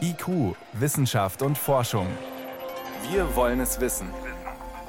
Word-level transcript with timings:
IQ, 0.00 0.56
Wissenschaft 0.72 1.42
und 1.42 1.56
Forschung. 1.56 2.06
Wir 3.10 3.36
wollen 3.36 3.60
es 3.60 3.80
wissen. 3.80 4.08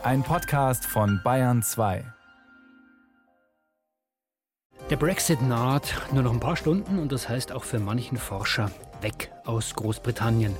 Ein 0.03 0.23
Podcast 0.23 0.85
von 0.85 1.21
Bayern 1.23 1.61
2. 1.61 2.03
Der 4.89 4.95
Brexit 4.97 5.41
naht 5.41 5.93
nur 6.11 6.23
noch 6.23 6.33
ein 6.33 6.39
paar 6.39 6.55
Stunden 6.55 6.99
und 6.99 7.11
das 7.11 7.29
heißt 7.29 7.51
auch 7.51 7.63
für 7.63 7.79
manchen 7.79 8.17
Forscher 8.17 8.71
weg 9.01 9.31
aus 9.45 9.75
Großbritannien. 9.75 10.55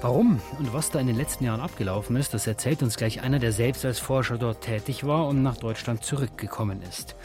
Warum 0.00 0.40
und 0.58 0.72
was 0.72 0.90
da 0.90 1.00
in 1.00 1.06
den 1.06 1.16
letzten 1.16 1.44
Jahren 1.44 1.60
abgelaufen 1.60 2.16
ist, 2.16 2.32
das 2.32 2.46
erzählt 2.46 2.82
uns 2.82 2.96
gleich 2.96 3.20
einer, 3.20 3.38
der 3.38 3.52
selbst 3.52 3.84
als 3.84 3.98
Forscher 3.98 4.38
dort 4.38 4.62
tätig 4.62 5.06
war 5.06 5.26
und 5.26 5.42
nach 5.42 5.56
Deutschland 5.56 6.04
zurückgekommen 6.04 6.82
ist. 6.82 7.16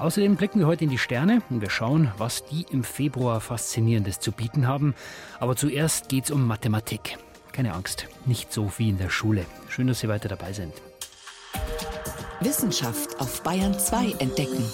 Außerdem 0.00 0.36
blicken 0.36 0.60
wir 0.60 0.66
heute 0.66 0.84
in 0.84 0.90
die 0.90 0.96
Sterne 0.96 1.42
und 1.50 1.60
wir 1.60 1.68
schauen, 1.68 2.10
was 2.16 2.46
die 2.46 2.64
im 2.70 2.84
Februar 2.84 3.38
Faszinierendes 3.38 4.18
zu 4.18 4.32
bieten 4.32 4.66
haben. 4.66 4.94
Aber 5.38 5.56
zuerst 5.56 6.08
geht 6.08 6.24
es 6.24 6.30
um 6.30 6.46
Mathematik. 6.46 7.18
Keine 7.52 7.74
Angst, 7.74 8.06
nicht 8.24 8.50
so 8.50 8.72
wie 8.78 8.88
in 8.88 8.96
der 8.96 9.10
Schule. 9.10 9.44
Schön, 9.68 9.88
dass 9.88 10.00
Sie 10.00 10.08
weiter 10.08 10.30
dabei 10.30 10.54
sind. 10.54 10.72
Wissenschaft 12.40 13.20
auf 13.20 13.42
Bayern 13.42 13.78
2 13.78 14.12
entdecken. 14.20 14.64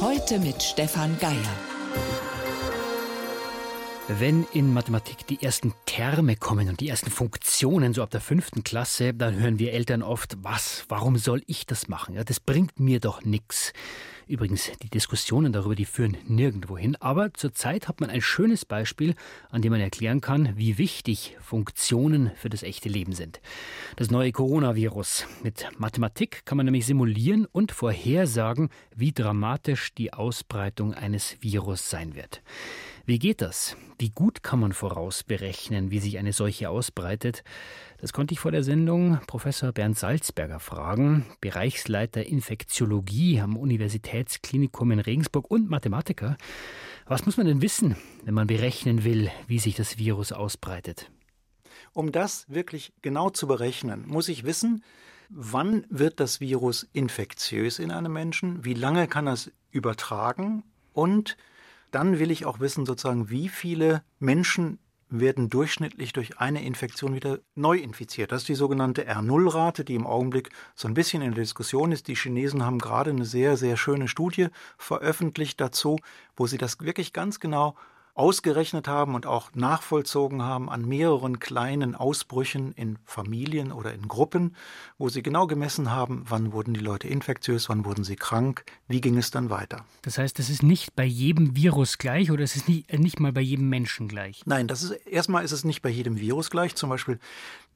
Heute 0.00 0.38
mit 0.38 0.62
Stefan 0.62 1.18
Geier. 1.18 2.31
Wenn 4.08 4.44
in 4.52 4.74
Mathematik 4.74 5.28
die 5.28 5.40
ersten 5.42 5.72
Terme 5.86 6.34
kommen 6.34 6.68
und 6.68 6.80
die 6.80 6.88
ersten 6.88 7.08
Funktionen, 7.10 7.94
so 7.94 8.02
ab 8.02 8.10
der 8.10 8.20
fünften 8.20 8.64
Klasse, 8.64 9.14
dann 9.14 9.38
hören 9.38 9.60
wir 9.60 9.72
Eltern 9.72 10.02
oft, 10.02 10.36
was, 10.42 10.84
warum 10.88 11.16
soll 11.16 11.42
ich 11.46 11.66
das 11.66 11.86
machen? 11.86 12.16
Ja, 12.16 12.24
das 12.24 12.40
bringt 12.40 12.80
mir 12.80 12.98
doch 12.98 13.24
nichts. 13.24 13.72
Übrigens, 14.26 14.72
die 14.82 14.90
Diskussionen 14.90 15.52
darüber, 15.52 15.76
die 15.76 15.84
führen 15.84 16.16
nirgendwo 16.26 16.76
hin. 16.76 16.96
Aber 16.96 17.32
zurzeit 17.32 17.86
hat 17.86 18.00
man 18.00 18.10
ein 18.10 18.20
schönes 18.20 18.64
Beispiel, 18.64 19.14
an 19.50 19.62
dem 19.62 19.70
man 19.70 19.80
erklären 19.80 20.20
kann, 20.20 20.56
wie 20.56 20.78
wichtig 20.78 21.36
Funktionen 21.40 22.32
für 22.34 22.50
das 22.50 22.64
echte 22.64 22.88
Leben 22.88 23.12
sind. 23.12 23.40
Das 23.96 24.10
neue 24.10 24.32
Coronavirus. 24.32 25.26
Mit 25.44 25.68
Mathematik 25.78 26.44
kann 26.44 26.56
man 26.56 26.66
nämlich 26.66 26.86
simulieren 26.86 27.46
und 27.46 27.70
vorhersagen, 27.70 28.70
wie 28.96 29.12
dramatisch 29.12 29.94
die 29.94 30.12
Ausbreitung 30.12 30.92
eines 30.92 31.36
Virus 31.40 31.88
sein 31.88 32.16
wird. 32.16 32.42
Wie 33.04 33.18
geht 33.18 33.40
das? 33.40 33.76
Wie 33.98 34.10
gut 34.10 34.44
kann 34.44 34.60
man 34.60 34.72
vorausberechnen, 34.72 35.90
wie 35.90 35.98
sich 35.98 36.18
eine 36.18 36.32
Seuche 36.32 36.70
ausbreitet? 36.70 37.42
Das 37.98 38.12
konnte 38.12 38.32
ich 38.32 38.38
vor 38.38 38.52
der 38.52 38.62
Sendung 38.62 39.18
Professor 39.26 39.72
Bernd 39.72 39.98
Salzberger 39.98 40.60
fragen, 40.60 41.26
Bereichsleiter 41.40 42.24
Infektiologie 42.24 43.40
am 43.40 43.56
Universitätsklinikum 43.56 44.92
in 44.92 45.00
Regensburg 45.00 45.50
und 45.50 45.68
Mathematiker. 45.68 46.36
Was 47.06 47.26
muss 47.26 47.36
man 47.36 47.46
denn 47.46 47.60
wissen, 47.60 47.96
wenn 48.24 48.34
man 48.34 48.46
berechnen 48.46 49.02
will, 49.02 49.32
wie 49.48 49.58
sich 49.58 49.74
das 49.74 49.98
Virus 49.98 50.30
ausbreitet? 50.30 51.10
Um 51.92 52.12
das 52.12 52.48
wirklich 52.48 52.92
genau 53.02 53.30
zu 53.30 53.48
berechnen, 53.48 54.06
muss 54.06 54.28
ich 54.28 54.44
wissen, 54.44 54.84
wann 55.28 55.86
wird 55.90 56.20
das 56.20 56.40
Virus 56.40 56.88
infektiös 56.92 57.80
in 57.80 57.90
einem 57.90 58.12
Menschen, 58.12 58.64
wie 58.64 58.74
lange 58.74 59.08
kann 59.08 59.26
es 59.26 59.50
übertragen 59.70 60.62
und 60.92 61.36
dann 61.92 62.18
will 62.18 62.30
ich 62.30 62.44
auch 62.46 62.58
wissen, 62.58 62.86
sozusagen, 62.86 63.30
wie 63.30 63.48
viele 63.48 64.02
Menschen 64.18 64.78
werden 65.12 65.50
durchschnittlich 65.50 66.12
durch 66.12 66.38
eine 66.38 66.64
Infektion 66.64 67.14
wieder 67.14 67.38
neu 67.54 67.76
infiziert. 67.76 68.32
Das 68.32 68.42
ist 68.42 68.48
die 68.48 68.54
sogenannte 68.54 69.06
R0-Rate, 69.06 69.84
die 69.84 69.94
im 69.94 70.06
Augenblick 70.06 70.50
so 70.74 70.88
ein 70.88 70.94
bisschen 70.94 71.22
in 71.22 71.32
der 71.32 71.42
Diskussion 71.42 71.92
ist. 71.92 72.08
Die 72.08 72.16
Chinesen 72.16 72.64
haben 72.64 72.78
gerade 72.78 73.10
eine 73.10 73.26
sehr, 73.26 73.56
sehr 73.56 73.76
schöne 73.76 74.08
Studie 74.08 74.48
veröffentlicht 74.78 75.60
dazu, 75.60 75.98
wo 76.34 76.46
sie 76.46 76.58
das 76.58 76.80
wirklich 76.80 77.12
ganz 77.12 77.40
genau 77.40 77.76
ausgerechnet 78.14 78.88
haben 78.88 79.14
und 79.14 79.26
auch 79.26 79.54
nachvollzogen 79.54 80.42
haben 80.42 80.68
an 80.68 80.86
mehreren 80.86 81.38
kleinen 81.38 81.94
Ausbrüchen 81.94 82.72
in 82.72 82.98
Familien 83.04 83.72
oder 83.72 83.94
in 83.94 84.06
Gruppen, 84.06 84.54
wo 84.98 85.08
sie 85.08 85.22
genau 85.22 85.46
gemessen 85.46 85.90
haben, 85.90 86.24
wann 86.28 86.52
wurden 86.52 86.74
die 86.74 86.80
Leute 86.80 87.08
infektiös, 87.08 87.70
wann 87.70 87.86
wurden 87.86 88.04
sie 88.04 88.16
krank, 88.16 88.64
wie 88.86 89.00
ging 89.00 89.16
es 89.16 89.30
dann 89.30 89.48
weiter. 89.48 89.86
Das 90.02 90.18
heißt, 90.18 90.38
es 90.40 90.50
ist 90.50 90.62
nicht 90.62 90.94
bei 90.94 91.04
jedem 91.04 91.56
Virus 91.56 91.96
gleich 91.96 92.30
oder 92.30 92.44
es 92.44 92.54
ist 92.54 92.68
nicht, 92.68 92.90
äh, 92.92 92.98
nicht 92.98 93.18
mal 93.18 93.32
bei 93.32 93.40
jedem 93.40 93.70
Menschen 93.70 94.08
gleich? 94.08 94.42
Nein, 94.44 94.68
das 94.68 94.82
ist 94.82 94.92
erstmal 95.06 95.44
ist 95.44 95.52
es 95.52 95.64
nicht 95.64 95.80
bei 95.80 95.88
jedem 95.88 96.20
Virus 96.20 96.50
gleich. 96.50 96.74
Zum 96.74 96.90
Beispiel 96.90 97.18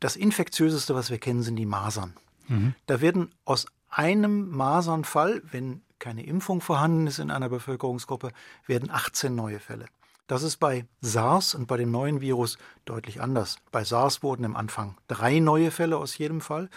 das 0.00 0.16
infektiöseste, 0.16 0.94
was 0.94 1.10
wir 1.10 1.18
kennen, 1.18 1.42
sind 1.42 1.56
die 1.56 1.66
Masern. 1.66 2.12
Mhm. 2.48 2.74
Da 2.84 3.00
werden 3.00 3.30
aus 3.46 3.66
einem 3.88 4.50
Masernfall, 4.50 5.42
wenn 5.50 5.80
keine 5.98 6.26
Impfung 6.26 6.60
vorhanden 6.60 7.06
ist 7.06 7.18
in 7.18 7.30
einer 7.30 7.48
Bevölkerungsgruppe, 7.48 8.32
werden 8.66 8.90
18 8.90 9.34
neue 9.34 9.60
Fälle. 9.60 9.86
Das 10.26 10.42
ist 10.42 10.56
bei 10.56 10.86
SARS 11.00 11.54
und 11.54 11.66
bei 11.68 11.76
dem 11.76 11.90
neuen 11.92 12.20
Virus 12.20 12.58
deutlich 12.84 13.20
anders. 13.20 13.58
Bei 13.70 13.84
SARS 13.84 14.22
wurden 14.24 14.44
im 14.44 14.56
Anfang 14.56 14.96
drei 15.06 15.38
neue 15.38 15.70
Fälle 15.70 15.98
aus 15.98 16.18
jedem 16.18 16.40
Fall. 16.40 16.68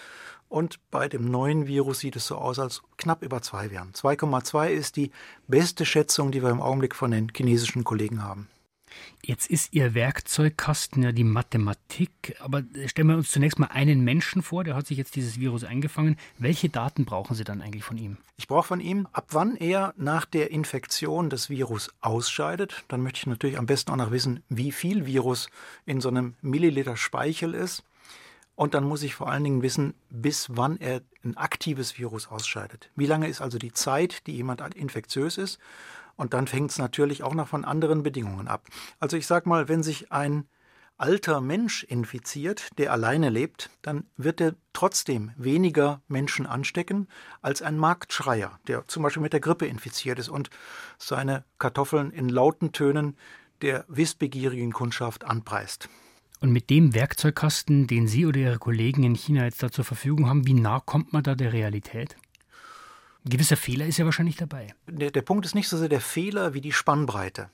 Und 0.49 0.79
bei 0.89 1.07
dem 1.07 1.29
neuen 1.29 1.67
Virus 1.67 1.99
sieht 1.99 2.15
es 2.15 2.25
so 2.27 2.35
aus, 2.35 2.59
als 2.59 2.81
knapp 2.97 3.23
über 3.23 3.41
zwei 3.41 3.69
wären. 3.69 3.93
2,2 3.93 4.69
ist 4.69 4.95
die 4.95 5.11
beste 5.47 5.85
Schätzung, 5.85 6.31
die 6.31 6.41
wir 6.41 6.49
im 6.49 6.61
Augenblick 6.61 6.95
von 6.95 7.11
den 7.11 7.27
chinesischen 7.35 7.83
Kollegen 7.83 8.23
haben. 8.23 8.47
Jetzt 9.23 9.49
ist 9.49 9.73
Ihr 9.73 9.93
Werkzeugkasten 9.93 11.03
ja 11.03 11.11
die 11.11 11.23
Mathematik, 11.23 12.35
aber 12.39 12.63
stellen 12.85 13.09
wir 13.09 13.17
uns 13.17 13.31
zunächst 13.31 13.59
mal 13.59 13.67
einen 13.67 14.03
Menschen 14.03 14.41
vor, 14.41 14.63
der 14.63 14.75
hat 14.75 14.87
sich 14.87 14.97
jetzt 14.97 15.15
dieses 15.15 15.39
Virus 15.39 15.63
eingefangen. 15.63 16.17
Welche 16.37 16.69
Daten 16.69 17.05
brauchen 17.05 17.35
Sie 17.35 17.43
dann 17.43 17.61
eigentlich 17.61 17.83
von 17.83 17.97
ihm? 17.97 18.17
Ich 18.37 18.47
brauche 18.47 18.67
von 18.67 18.79
ihm, 18.79 19.07
ab 19.11 19.27
wann 19.31 19.55
er 19.55 19.93
nach 19.97 20.25
der 20.25 20.51
Infektion 20.51 21.29
das 21.29 21.49
Virus 21.49 21.91
ausscheidet. 22.01 22.83
Dann 22.87 23.01
möchte 23.01 23.17
ich 23.17 23.27
natürlich 23.27 23.57
am 23.57 23.65
besten 23.65 23.91
auch 23.91 23.97
noch 23.97 24.11
wissen, 24.11 24.43
wie 24.49 24.71
viel 24.71 25.05
Virus 25.05 25.49
in 25.85 26.01
so 26.01 26.09
einem 26.09 26.35
Milliliter 26.41 26.95
Speichel 26.95 27.53
ist. 27.53 27.83
Und 28.55 28.73
dann 28.73 28.83
muss 28.83 29.03
ich 29.03 29.15
vor 29.15 29.29
allen 29.29 29.45
Dingen 29.45 29.61
wissen, 29.61 29.93
bis 30.09 30.47
wann 30.49 30.75
er 30.81 31.01
ein 31.23 31.37
aktives 31.37 31.97
Virus 31.97 32.27
ausscheidet. 32.27 32.89
Wie 32.95 33.05
lange 33.05 33.29
ist 33.29 33.39
also 33.39 33.57
die 33.57 33.71
Zeit, 33.71 34.27
die 34.27 34.33
jemand 34.33 34.59
infektiös 34.75 35.37
ist? 35.37 35.59
Und 36.19 36.33
dann 36.33 36.47
fängt 36.47 36.71
es 36.71 36.77
natürlich 36.77 37.23
auch 37.23 37.33
noch 37.33 37.47
von 37.47 37.63
anderen 37.63 38.03
Bedingungen 38.03 38.49
ab. 38.49 38.67
Also 38.99 39.15
ich 39.15 39.25
sage 39.25 39.47
mal, 39.47 39.69
wenn 39.69 39.83
sich 39.83 40.11
ein 40.11 40.49
alter 40.97 41.39
Mensch 41.39 41.85
infiziert, 41.85 42.77
der 42.77 42.91
alleine 42.91 43.29
lebt, 43.29 43.69
dann 43.81 44.03
wird 44.17 44.41
er 44.41 44.55
trotzdem 44.73 45.31
weniger 45.37 46.01
Menschen 46.09 46.45
anstecken 46.45 47.07
als 47.41 47.61
ein 47.61 47.77
Marktschreier, 47.77 48.59
der 48.67 48.85
zum 48.89 49.03
Beispiel 49.03 49.23
mit 49.23 49.31
der 49.31 49.39
Grippe 49.39 49.65
infiziert 49.65 50.19
ist 50.19 50.27
und 50.27 50.49
seine 50.97 51.45
Kartoffeln 51.57 52.11
in 52.11 52.27
lauten 52.27 52.73
Tönen 52.73 53.15
der 53.61 53.85
wissbegierigen 53.87 54.73
Kundschaft 54.73 55.23
anpreist. 55.23 55.87
Und 56.41 56.51
mit 56.51 56.69
dem 56.69 56.93
Werkzeugkasten, 56.93 57.87
den 57.87 58.09
Sie 58.09 58.25
oder 58.25 58.41
Ihre 58.41 58.59
Kollegen 58.59 59.03
in 59.03 59.15
China 59.15 59.45
jetzt 59.45 59.63
da 59.63 59.71
zur 59.71 59.85
Verfügung 59.85 60.27
haben, 60.27 60.45
wie 60.45 60.53
nah 60.53 60.81
kommt 60.81 61.13
man 61.13 61.23
da 61.23 61.35
der 61.35 61.53
Realität? 61.53 62.17
Ein 63.25 63.29
gewisser 63.29 63.57
Fehler 63.57 63.85
ist 63.85 63.97
ja 63.97 64.05
wahrscheinlich 64.05 64.37
dabei. 64.37 64.73
Der, 64.87 65.11
der 65.11 65.21
Punkt 65.21 65.45
ist 65.45 65.55
nicht 65.55 65.67
so 65.67 65.77
sehr 65.77 65.89
der 65.89 66.01
Fehler 66.01 66.53
wie 66.53 66.61
die 66.61 66.71
Spannbreite. 66.71 67.49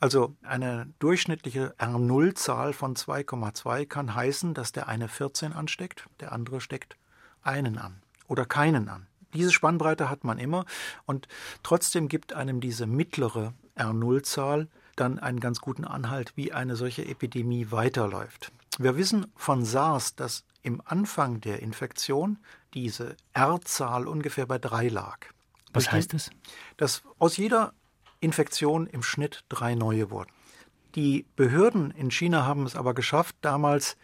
Also 0.00 0.36
eine 0.42 0.88
durchschnittliche 1.00 1.74
R0-Zahl 1.78 2.72
von 2.72 2.94
2,2 2.94 3.84
kann 3.86 4.14
heißen, 4.14 4.54
dass 4.54 4.70
der 4.70 4.88
eine 4.88 5.08
14 5.08 5.52
ansteckt, 5.52 6.06
der 6.20 6.32
andere 6.32 6.60
steckt 6.60 6.96
einen 7.42 7.78
an 7.78 8.02
oder 8.28 8.44
keinen 8.44 8.88
an. 8.88 9.06
Diese 9.34 9.52
Spannbreite 9.52 10.08
hat 10.08 10.24
man 10.24 10.38
immer 10.38 10.64
und 11.04 11.26
trotzdem 11.62 12.08
gibt 12.08 12.32
einem 12.32 12.60
diese 12.60 12.86
mittlere 12.86 13.54
R0-Zahl 13.76 14.68
dann 14.96 15.18
einen 15.18 15.40
ganz 15.40 15.60
guten 15.60 15.84
Anhalt, 15.84 16.32
wie 16.36 16.52
eine 16.52 16.76
solche 16.76 17.04
Epidemie 17.06 17.70
weiterläuft. 17.70 18.52
Wir 18.78 18.96
wissen 18.96 19.26
von 19.34 19.64
SARS, 19.64 20.14
dass 20.14 20.44
im 20.62 20.82
Anfang 20.84 21.40
der 21.40 21.60
Infektion 21.60 22.38
diese 22.74 23.16
R-Zahl 23.32 24.06
ungefähr 24.06 24.46
bei 24.46 24.58
drei 24.58 24.88
lag. 24.88 25.18
Was 25.72 25.92
heißt 25.92 26.12
das? 26.14 26.30
Dass 26.76 27.02
aus 27.18 27.36
jeder 27.36 27.72
Infektion 28.20 28.86
im 28.86 29.02
Schnitt 29.02 29.44
drei 29.48 29.74
neue 29.74 30.10
wurden. 30.10 30.30
Die 30.94 31.26
Behörden 31.36 31.90
in 31.90 32.10
China 32.10 32.44
haben 32.44 32.66
es 32.66 32.74
aber 32.74 32.94
geschafft, 32.94 33.36
damals 33.42 33.96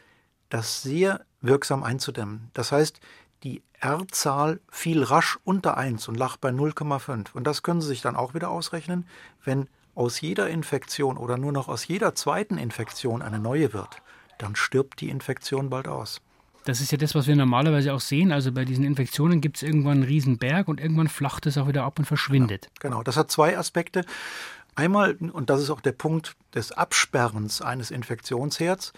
das 0.48 0.82
sehr 0.82 1.24
wirksam 1.40 1.82
einzudämmen. 1.82 2.50
Das 2.52 2.70
heißt, 2.70 3.00
die 3.42 3.62
R-Zahl 3.80 4.60
fiel 4.70 5.02
rasch 5.02 5.38
unter 5.44 5.76
1 5.76 6.08
und 6.08 6.14
lag 6.14 6.36
bei 6.36 6.50
0,5. 6.50 7.32
Und 7.32 7.44
das 7.44 7.62
können 7.62 7.80
Sie 7.80 7.88
sich 7.88 8.02
dann 8.02 8.16
auch 8.16 8.34
wieder 8.34 8.50
ausrechnen, 8.50 9.06
wenn 9.42 9.68
aus 9.94 10.20
jeder 10.20 10.48
Infektion 10.48 11.16
oder 11.16 11.36
nur 11.36 11.52
noch 11.52 11.68
aus 11.68 11.86
jeder 11.86 12.14
zweiten 12.14 12.58
Infektion 12.58 13.22
eine 13.22 13.38
neue 13.38 13.72
wird, 13.72 14.02
dann 14.38 14.56
stirbt 14.56 15.00
die 15.00 15.10
Infektion 15.10 15.70
bald 15.70 15.88
aus. 15.88 16.20
Das 16.64 16.80
ist 16.80 16.92
ja 16.92 16.98
das, 16.98 17.14
was 17.14 17.26
wir 17.26 17.36
normalerweise 17.36 17.92
auch 17.92 18.00
sehen. 18.00 18.32
Also 18.32 18.50
bei 18.50 18.64
diesen 18.64 18.84
Infektionen 18.84 19.40
gibt 19.40 19.56
es 19.56 19.62
irgendwann 19.62 19.98
einen 19.98 20.02
riesen 20.04 20.38
Berg 20.38 20.68
und 20.68 20.80
irgendwann 20.80 21.08
flacht 21.08 21.46
es 21.46 21.58
auch 21.58 21.68
wieder 21.68 21.84
ab 21.84 21.98
und 21.98 22.06
verschwindet. 22.06 22.70
Genau, 22.80 22.96
genau. 22.96 23.02
das 23.02 23.16
hat 23.16 23.30
zwei 23.30 23.58
Aspekte. 23.58 24.04
Einmal, 24.74 25.14
und 25.14 25.50
das 25.50 25.60
ist 25.60 25.70
auch 25.70 25.80
der 25.80 25.92
Punkt 25.92 26.36
des 26.54 26.72
Absperrens 26.72 27.60
eines 27.60 27.90
Infektionsherds, 27.90 28.92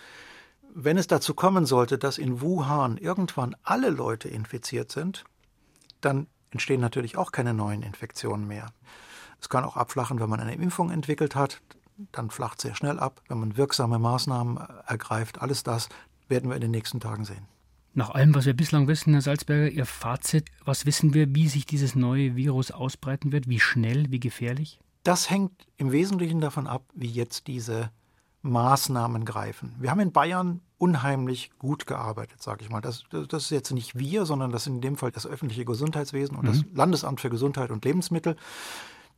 wenn 0.79 0.99
es 0.99 1.07
dazu 1.07 1.35
kommen 1.35 1.67
sollte, 1.67 1.99
dass 1.99 2.19
in 2.19 2.41
Wuhan 2.41 2.99
irgendwann 2.99 3.57
alle 3.63 3.89
Leute 3.89 4.29
infiziert 4.29 4.93
sind, 4.93 5.25
dann 6.03 6.27
entstehen 6.51 6.81
natürlich 6.81 7.17
auch 7.17 7.33
keine 7.33 7.55
neuen 7.55 7.83
Infektionen 7.83 8.47
mehr. 8.47 8.67
Es 9.41 9.49
kann 9.49 9.65
auch 9.65 9.77
abflachen, 9.77 10.21
wenn 10.21 10.29
man 10.29 10.41
eine 10.41 10.55
Impfung 10.55 10.91
entwickelt 10.91 11.35
hat. 11.35 11.61
dann 12.13 12.29
flacht 12.29 12.61
sehr 12.61 12.75
schnell 12.75 12.99
ab, 13.01 13.23
wenn 13.29 13.41
man 13.41 13.57
wirksame 13.57 13.99
Maßnahmen 13.99 14.59
ergreift. 14.87 15.41
Alles 15.41 15.63
das 15.63 15.89
werden 16.29 16.51
wir 16.51 16.55
in 16.55 16.61
den 16.61 16.71
nächsten 16.71 17.01
Tagen 17.01 17.25
sehen. 17.25 17.49
Nach 17.97 18.11
allem, 18.11 18.35
was 18.35 18.45
wir 18.45 18.53
bislang 18.53 18.89
wissen, 18.89 19.15
Herr 19.15 19.23
Salzberger, 19.23 19.71
Ihr 19.71 19.87
Fazit, 19.87 20.51
was 20.63 20.85
wissen 20.85 21.15
wir, 21.15 21.35
wie 21.35 21.49
sich 21.49 21.65
dieses 21.65 21.95
neue 21.95 22.37
Virus 22.37 22.71
ausbreiten 22.71 23.33
wird, 23.33 23.49
wie 23.49 23.59
schnell, 23.59 24.11
wie 24.11 24.21
gefährlich? 24.21 24.79
Das 25.03 25.31
hängt 25.31 25.67
im 25.79 25.93
Wesentlichen 25.93 26.43
davon 26.43 26.67
ab, 26.67 26.85
wie 26.95 27.07
jetzt 27.07 27.47
diese 27.47 27.91
Maßnahmen 28.43 29.25
greifen. 29.25 29.75
Wir 29.79 29.91
haben 29.91 30.01
in 30.01 30.13
Bayern 30.13 30.61
unheimlich 30.77 31.53
gut 31.59 31.87
gearbeitet, 31.87 32.43
sage 32.43 32.63
ich 32.63 32.69
mal. 32.69 32.83
Das, 32.83 33.05
das, 33.11 33.45
ist 33.45 33.51
jetzt 33.51 33.73
nicht 33.73 33.99
wir, 33.99 34.27
sondern 34.27 34.53
das 34.53 34.65
sind 34.65 34.75
in 34.75 34.81
dem 34.83 34.97
Fall 34.99 35.11
das 35.11 35.27
öffentliche 35.27 35.65
Gesundheitswesen 35.65 36.37
und 36.37 36.45
mhm. 36.45 36.49
das 36.49 36.65
Landesamt 36.75 37.23
für 37.23 37.31
Gesundheit 37.31 37.71
und 37.71 37.87
Lebensmittel. 37.87 38.37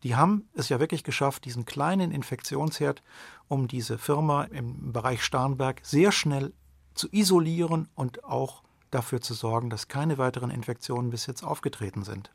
Die 0.04 0.14
haben 0.14 0.46
es 0.54 0.68
ja 0.68 0.78
wirklich 0.78 1.02
geschafft, 1.02 1.46
diesen 1.46 1.64
kleinen 1.64 2.12
Infektionsherd 2.12 3.02
um 3.48 3.66
diese 3.66 3.98
Firma 3.98 4.44
im 4.44 4.92
Bereich 4.92 5.24
Starnberg 5.24 5.80
sehr 5.82 6.12
schnell 6.12 6.52
zu 6.94 7.08
isolieren 7.10 7.88
und 7.96 8.22
auch 8.22 8.62
dafür 8.90 9.20
zu 9.20 9.34
sorgen, 9.34 9.70
dass 9.70 9.88
keine 9.88 10.18
weiteren 10.18 10.50
Infektionen 10.50 11.10
bis 11.10 11.26
jetzt 11.26 11.42
aufgetreten 11.42 12.04
sind. 12.04 12.30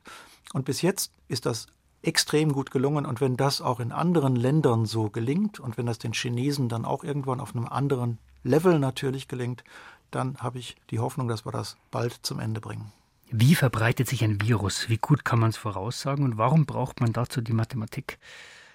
Und 0.53 0.65
bis 0.65 0.81
jetzt 0.81 1.11
ist 1.27 1.45
das 1.45 1.67
extrem 2.03 2.51
gut 2.51 2.69
gelungen. 2.69 3.05
Und 3.05 3.21
wenn 3.21 3.37
das 3.37 3.61
auch 3.61 3.79
in 3.79 3.91
anderen 3.91 4.35
Ländern 4.35 4.85
so 4.85 5.09
gelingt 5.09 5.59
und 5.59 5.77
wenn 5.77 5.85
das 5.85 5.99
den 5.99 6.13
Chinesen 6.13 6.69
dann 6.69 6.85
auch 6.85 7.03
irgendwann 7.03 7.39
auf 7.39 7.55
einem 7.55 7.67
anderen 7.67 8.19
Level 8.43 8.77
natürlich 8.77 9.27
gelingt, 9.27 9.63
dann 10.11 10.37
habe 10.37 10.59
ich 10.59 10.75
die 10.91 10.99
Hoffnung, 10.99 11.27
dass 11.27 11.45
wir 11.45 11.51
das 11.51 11.77
bald 11.89 12.19
zum 12.21 12.39
Ende 12.39 12.61
bringen. 12.61 12.91
Wie 13.31 13.55
verbreitet 13.55 14.07
sich 14.07 14.23
ein 14.23 14.41
Virus? 14.41 14.89
Wie 14.89 14.97
gut 14.97 15.25
kann 15.25 15.39
man 15.39 15.49
es 15.49 15.57
voraussagen? 15.57 16.23
Und 16.23 16.37
warum 16.37 16.65
braucht 16.65 16.99
man 17.01 17.13
dazu 17.13 17.41
die 17.41 17.53
Mathematik? 17.53 18.19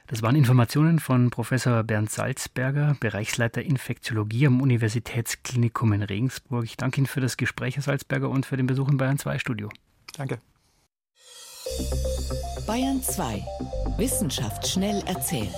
Das 0.09 0.23
waren 0.23 0.37
Informationen 0.37 1.01
von 1.01 1.29
Professor 1.29 1.83
Bernd 1.85 2.11
Salzberger, 2.11 2.97
Bereichsleiter 2.99 3.61
Infektiologie 3.63 4.47
am 4.47 4.63
Universitätsklinikum 4.63 5.93
in 5.93 6.03
Regensburg. 6.03 6.65
Ich 6.65 6.79
danke 6.79 6.97
Ihnen 6.99 7.07
für 7.07 7.21
das 7.21 7.37
Gespräch, 7.37 7.77
Herr 7.77 7.83
Salzberger, 7.83 8.31
und 8.31 8.47
für 8.47 8.57
den 8.57 8.67
Besuch 8.67 8.89
im 8.89 8.97
Bayern 8.97 9.19
2 9.19 9.39
Studio. 9.39 9.69
Danke. 10.17 10.39
Bayern 12.67 13.03
2. 13.03 13.45
Wissenschaft 13.99 14.67
schnell 14.67 15.03
erzählt. 15.07 15.53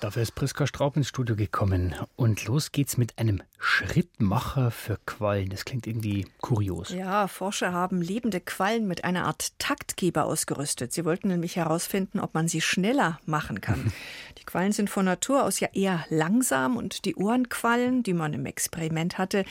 Dafür 0.00 0.22
ist 0.22 0.36
Priska 0.36 0.68
Straub 0.68 0.96
ins 0.96 1.08
Studio 1.08 1.34
gekommen. 1.34 1.92
Und 2.14 2.44
los 2.44 2.70
geht's 2.70 2.96
mit 2.98 3.18
einem 3.18 3.42
Schrittmacher 3.58 4.70
für 4.70 4.96
Quallen. 5.06 5.48
Das 5.48 5.64
klingt 5.64 5.88
irgendwie 5.88 6.24
kurios. 6.40 6.90
Ja, 6.90 7.26
Forscher 7.26 7.72
haben 7.72 8.00
lebende 8.00 8.40
Quallen 8.40 8.86
mit 8.86 9.02
einer 9.02 9.24
Art 9.24 9.58
Taktgeber 9.58 10.24
ausgerüstet. 10.24 10.92
Sie 10.92 11.04
wollten 11.04 11.26
nämlich 11.26 11.56
herausfinden, 11.56 12.20
ob 12.20 12.34
man 12.34 12.46
sie 12.46 12.60
schneller 12.60 13.18
machen 13.26 13.60
kann. 13.60 13.92
die 14.38 14.44
Quallen 14.44 14.70
sind 14.70 14.88
von 14.88 15.04
Natur 15.04 15.42
aus 15.42 15.58
ja 15.58 15.68
eher 15.72 16.04
langsam 16.10 16.76
und 16.76 17.04
die 17.04 17.16
Ohrenquallen, 17.16 18.04
die 18.04 18.14
man 18.14 18.34
im 18.34 18.46
Experiment 18.46 19.18
hatte, 19.18 19.44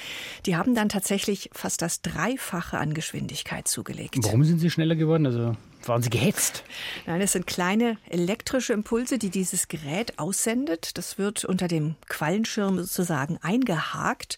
die 0.46 0.56
haben 0.56 0.76
dann 0.76 0.88
tatsächlich 0.88 1.50
fast 1.52 1.82
das 1.82 2.02
Dreifache 2.02 2.78
an 2.78 2.94
Geschwindigkeit 2.94 3.68
zugelegt. 3.68 4.16
Warum 4.22 4.46
sind 4.46 4.60
sie 4.60 4.70
schneller 4.70 4.96
geworden? 4.96 5.26
Also 5.26 5.58
waren 5.86 6.02
Sie 6.02 6.10
gehetzt? 6.10 6.64
Nein, 7.06 7.22
es 7.22 7.34
sind 7.34 7.48
kleine 7.48 7.98
elektrische 8.10 8.74
Impulse, 8.74 9.18
die 9.18 9.30
dieses 9.30 9.68
Gerät 9.68 10.18
aussendet. 10.20 10.98
Das 10.98 11.18
wird 11.18 11.46
unter 11.46 11.68
dem 11.68 11.96
Quallenschirm 12.08 12.78
sozusagen 12.78 13.38
eingehakt 13.42 14.38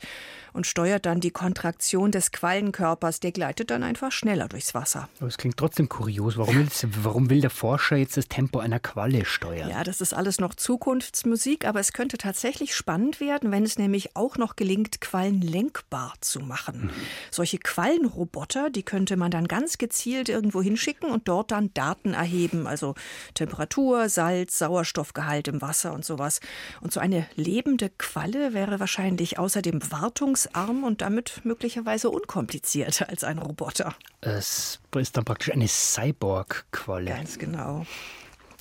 und 0.53 0.67
steuert 0.67 1.05
dann 1.05 1.19
die 1.19 1.31
Kontraktion 1.31 2.11
des 2.11 2.31
Quallenkörpers. 2.31 3.19
Der 3.19 3.31
gleitet 3.31 3.71
dann 3.71 3.83
einfach 3.83 4.11
schneller 4.11 4.47
durchs 4.47 4.73
Wasser. 4.73 5.09
Aber 5.19 5.27
es 5.27 5.37
klingt 5.37 5.57
trotzdem 5.57 5.89
kurios. 5.89 6.37
Warum 6.37 6.55
will, 6.55 6.67
warum 7.03 7.29
will 7.29 7.41
der 7.41 7.49
Forscher 7.49 7.95
jetzt 7.95 8.17
das 8.17 8.27
Tempo 8.27 8.59
einer 8.59 8.79
Qualle 8.79 9.25
steuern? 9.25 9.69
Ja, 9.69 9.83
das 9.83 10.01
ist 10.01 10.13
alles 10.13 10.39
noch 10.39 10.55
Zukunftsmusik, 10.55 11.65
aber 11.65 11.79
es 11.79 11.93
könnte 11.93 12.17
tatsächlich 12.17 12.75
spannend 12.75 13.19
werden, 13.19 13.51
wenn 13.51 13.63
es 13.63 13.77
nämlich 13.77 14.15
auch 14.15 14.37
noch 14.37 14.55
gelingt, 14.55 15.01
Quallen 15.01 15.41
lenkbar 15.41 16.13
zu 16.21 16.39
machen. 16.39 16.85
Mhm. 16.85 16.91
Solche 17.31 17.59
Quallenroboter, 17.59 18.69
die 18.69 18.83
könnte 18.83 19.17
man 19.17 19.31
dann 19.31 19.47
ganz 19.47 19.77
gezielt 19.77 20.29
irgendwo 20.29 20.61
hinschicken 20.61 21.11
und 21.11 21.27
dort 21.27 21.51
dann 21.51 21.73
Daten 21.73 22.13
erheben, 22.13 22.67
also 22.67 22.95
Temperatur, 23.33 24.09
Salz, 24.09 24.57
Sauerstoffgehalt 24.57 25.47
im 25.47 25.61
Wasser 25.61 25.93
und 25.93 26.05
sowas. 26.05 26.39
Und 26.81 26.93
so 26.93 26.99
eine 26.99 27.27
lebende 27.35 27.89
Qualle 27.97 28.53
wäre 28.53 28.79
wahrscheinlich 28.79 29.37
außerdem 29.39 29.91
Wartungs 29.91 30.38
wartungsarm 30.45 30.83
und 30.83 31.01
damit 31.01 31.41
möglicherweise 31.43 32.09
unkomplizierter 32.09 33.09
als 33.09 33.23
ein 33.23 33.39
Roboter. 33.39 33.95
Es 34.21 34.79
ist 34.95 35.17
dann 35.17 35.25
praktisch 35.25 35.51
eine 35.51 35.67
Cyborg-Qualle. 35.67 37.11
Ganz 37.11 37.39
genau. 37.39 37.85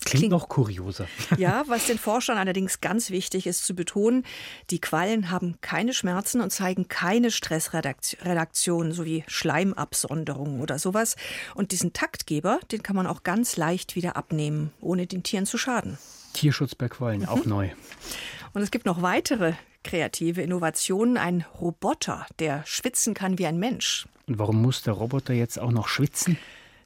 Klingt, 0.00 0.20
Klingt 0.20 0.30
noch 0.30 0.48
kurioser. 0.48 1.08
Ja, 1.38 1.64
was 1.66 1.86
den 1.86 1.98
Forschern 1.98 2.38
allerdings 2.38 2.80
ganz 2.80 3.10
wichtig 3.10 3.48
ist 3.48 3.66
zu 3.66 3.74
betonen, 3.74 4.24
die 4.70 4.80
Quallen 4.80 5.30
haben 5.32 5.60
keine 5.60 5.92
Schmerzen 5.92 6.40
und 6.40 6.50
zeigen 6.50 6.86
keine 6.86 7.32
Stressredaktion 7.32 8.92
sowie 8.92 9.24
Schleimabsonderungen 9.26 10.60
oder 10.60 10.78
sowas. 10.78 11.16
Und 11.56 11.72
diesen 11.72 11.94
Taktgeber, 11.94 12.60
den 12.70 12.84
kann 12.84 12.94
man 12.94 13.08
auch 13.08 13.24
ganz 13.24 13.56
leicht 13.56 13.96
wieder 13.96 14.14
abnehmen, 14.16 14.72
ohne 14.80 15.08
den 15.08 15.24
Tieren 15.24 15.46
zu 15.46 15.58
schaden. 15.58 15.98
Tierschutz 16.32 16.76
bei 16.76 16.88
Quallen, 16.88 17.22
mhm. 17.22 17.28
auch 17.28 17.44
neu. 17.44 17.70
Und 18.54 18.62
es 18.62 18.70
gibt 18.70 18.86
noch 18.86 19.02
weitere 19.02 19.54
kreative 19.88 20.42
Innovationen. 20.42 21.16
Ein 21.16 21.44
Roboter, 21.60 22.26
der 22.38 22.62
schwitzen 22.66 23.14
kann 23.14 23.38
wie 23.38 23.46
ein 23.46 23.58
Mensch. 23.58 24.06
Und 24.26 24.38
warum 24.38 24.60
muss 24.60 24.82
der 24.82 24.92
Roboter 24.92 25.32
jetzt 25.32 25.58
auch 25.58 25.72
noch 25.72 25.88
schwitzen? 25.88 26.36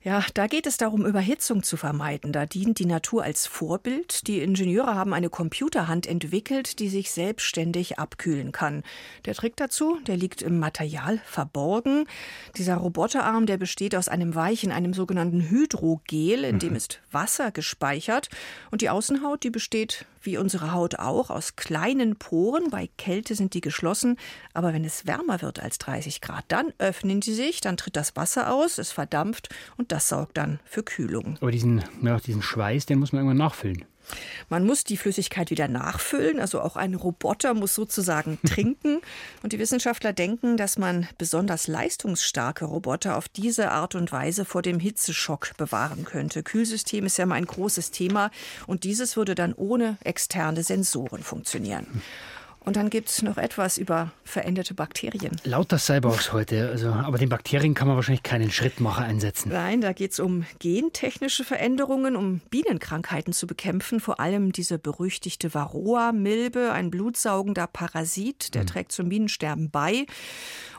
Ja, 0.04 0.25
da 0.34 0.49
geht 0.49 0.66
es 0.66 0.78
darum, 0.78 1.06
Überhitzung 1.06 1.62
zu 1.62 1.76
vermeiden. 1.76 2.32
Da 2.32 2.44
dient 2.44 2.81
die 2.81 2.87
Natur 2.87 3.22
als 3.22 3.46
Vorbild. 3.46 4.26
Die 4.26 4.40
Ingenieure 4.40 4.96
haben 4.96 5.14
eine 5.14 5.31
Computerhand 5.31 6.08
entwickelt, 6.08 6.81
die 6.81 6.88
sich 6.88 7.12
selbstständig 7.12 8.00
abkühlen 8.00 8.50
kann. 8.50 8.82
Der 9.26 9.34
Trick 9.34 9.56
dazu, 9.56 9.98
der 10.06 10.16
liegt 10.16 10.43
im 10.43 10.58
Material 10.58 11.20
verborgen. 11.25 12.06
Dieser 12.56 12.76
Roboterarm, 12.76 13.46
der 13.46 13.58
besteht 13.58 13.94
aus 13.94 14.08
einem 14.08 14.34
Weichen, 14.34 14.72
einem 14.72 14.93
sogenannten 14.93 15.48
Hydrogel, 15.48 16.44
in 16.44 16.58
dem 16.58 16.70
mhm. 16.70 16.76
ist 16.76 17.00
Wasser 17.12 17.52
gespeichert. 17.52 18.28
Und 18.72 18.82
die 18.82 18.90
Außenhaut, 18.90 19.44
die 19.44 19.50
besteht 19.50 20.06
wie 20.24 20.38
unsere 20.38 20.72
Haut 20.72 20.98
auch, 20.98 21.30
aus 21.30 21.56
kleinen 21.56 22.16
Poren. 22.16 22.70
Bei 22.70 22.88
Kälte 22.98 23.34
sind 23.34 23.54
die 23.54 23.60
geschlossen. 23.60 24.16
Aber 24.54 24.72
wenn 24.72 24.84
es 24.84 25.06
wärmer 25.06 25.42
wird 25.42 25.60
als 25.60 25.78
30 25.78 26.20
Grad, 26.20 26.44
dann 26.48 26.72
öffnen 26.78 27.22
sie 27.22 27.34
sich, 27.34 27.60
dann 27.60 27.76
tritt 27.76 27.96
das 27.96 28.16
Wasser 28.16 28.52
aus, 28.52 28.78
es 28.78 28.92
verdampft 28.92 29.48
und 29.76 29.92
das 29.92 30.08
sorgt 30.08 30.36
dann 30.36 30.60
für 30.64 30.82
Kühlung. 30.82 31.36
Aber 31.40 31.50
diesen, 31.50 31.84
ja, 32.02 32.19
diesen 32.19 32.42
Schweiß, 32.42 32.86
den 32.86 32.98
muss 32.98 33.12
man 33.12 33.20
irgendwann 33.20 33.38
nachfüllen. 33.38 33.84
Man 34.49 34.64
muss 34.64 34.84
die 34.84 34.96
Flüssigkeit 34.96 35.50
wieder 35.50 35.69
nachfüllen, 35.69 36.40
also 36.40 36.60
auch 36.60 36.76
ein 36.76 36.94
Roboter 36.94 37.54
muss 37.54 37.75
sozusagen 37.75 38.38
trinken. 38.46 39.00
Und 39.43 39.53
die 39.53 39.58
Wissenschaftler 39.58 40.12
denken, 40.12 40.56
dass 40.56 40.79
man 40.79 41.08
besonders 41.19 41.67
leistungsstarke 41.67 42.65
Roboter 42.65 43.17
auf 43.17 43.29
diese 43.29 43.70
Art 43.70 43.94
und 43.94 44.12
Weise 44.12 44.44
vor 44.44 44.62
dem 44.62 44.81
Hitzeschock 44.81 45.56
bewahren 45.56 46.05
könnte. 46.05 46.43
Kühlsystem 46.43 47.06
ist 47.06 47.19
ja 47.19 47.26
mal 47.26 47.36
ein 47.36 47.46
großes 47.46 47.91
Thema 47.91 48.31
und 48.67 48.84
dieses 48.84 49.17
würde 49.17 49.34
dann 49.34 49.55
ohne 49.55 49.96
externe 50.05 50.62
Sensoren 50.62 51.22
funktionieren. 51.22 51.86
Und 52.64 52.76
dann 52.76 52.90
gibt 52.90 53.08
es 53.08 53.22
noch 53.22 53.38
etwas 53.38 53.76
über 53.76 54.12
veränderte 54.24 54.74
Bakterien. 54.74 55.36
Lauter 55.44 55.78
Cyborgs 55.78 56.32
heute, 56.32 56.70
also, 56.70 56.90
aber 56.90 57.19
den 57.19 57.28
Bakterien 57.28 57.74
kann 57.74 57.88
man 57.88 57.96
wahrscheinlich 57.96 58.22
keinen 58.22 58.50
Schrittmacher 58.50 59.02
einsetzen. 59.02 59.50
Nein, 59.50 59.81
da 59.81 59.92
geht 59.92 60.12
es 60.12 60.20
um 60.20 60.44
gentechnische 60.60 61.44
Veränderungen, 61.44 62.14
um 62.14 62.40
Bienenkrankheiten 62.50 63.32
zu 63.32 63.46
bekämpfen. 63.46 63.98
Vor 63.98 64.20
allem 64.20 64.52
diese 64.52 64.78
berüchtigte 64.78 65.54
Varroa-Milbe, 65.54 66.72
ein 66.72 66.90
blutsaugender 66.90 67.66
Parasit, 67.66 68.54
der 68.54 68.62
mhm. 68.62 68.66
trägt 68.66 68.92
zum 68.92 69.08
Bienensterben 69.08 69.70
bei. 69.70 70.06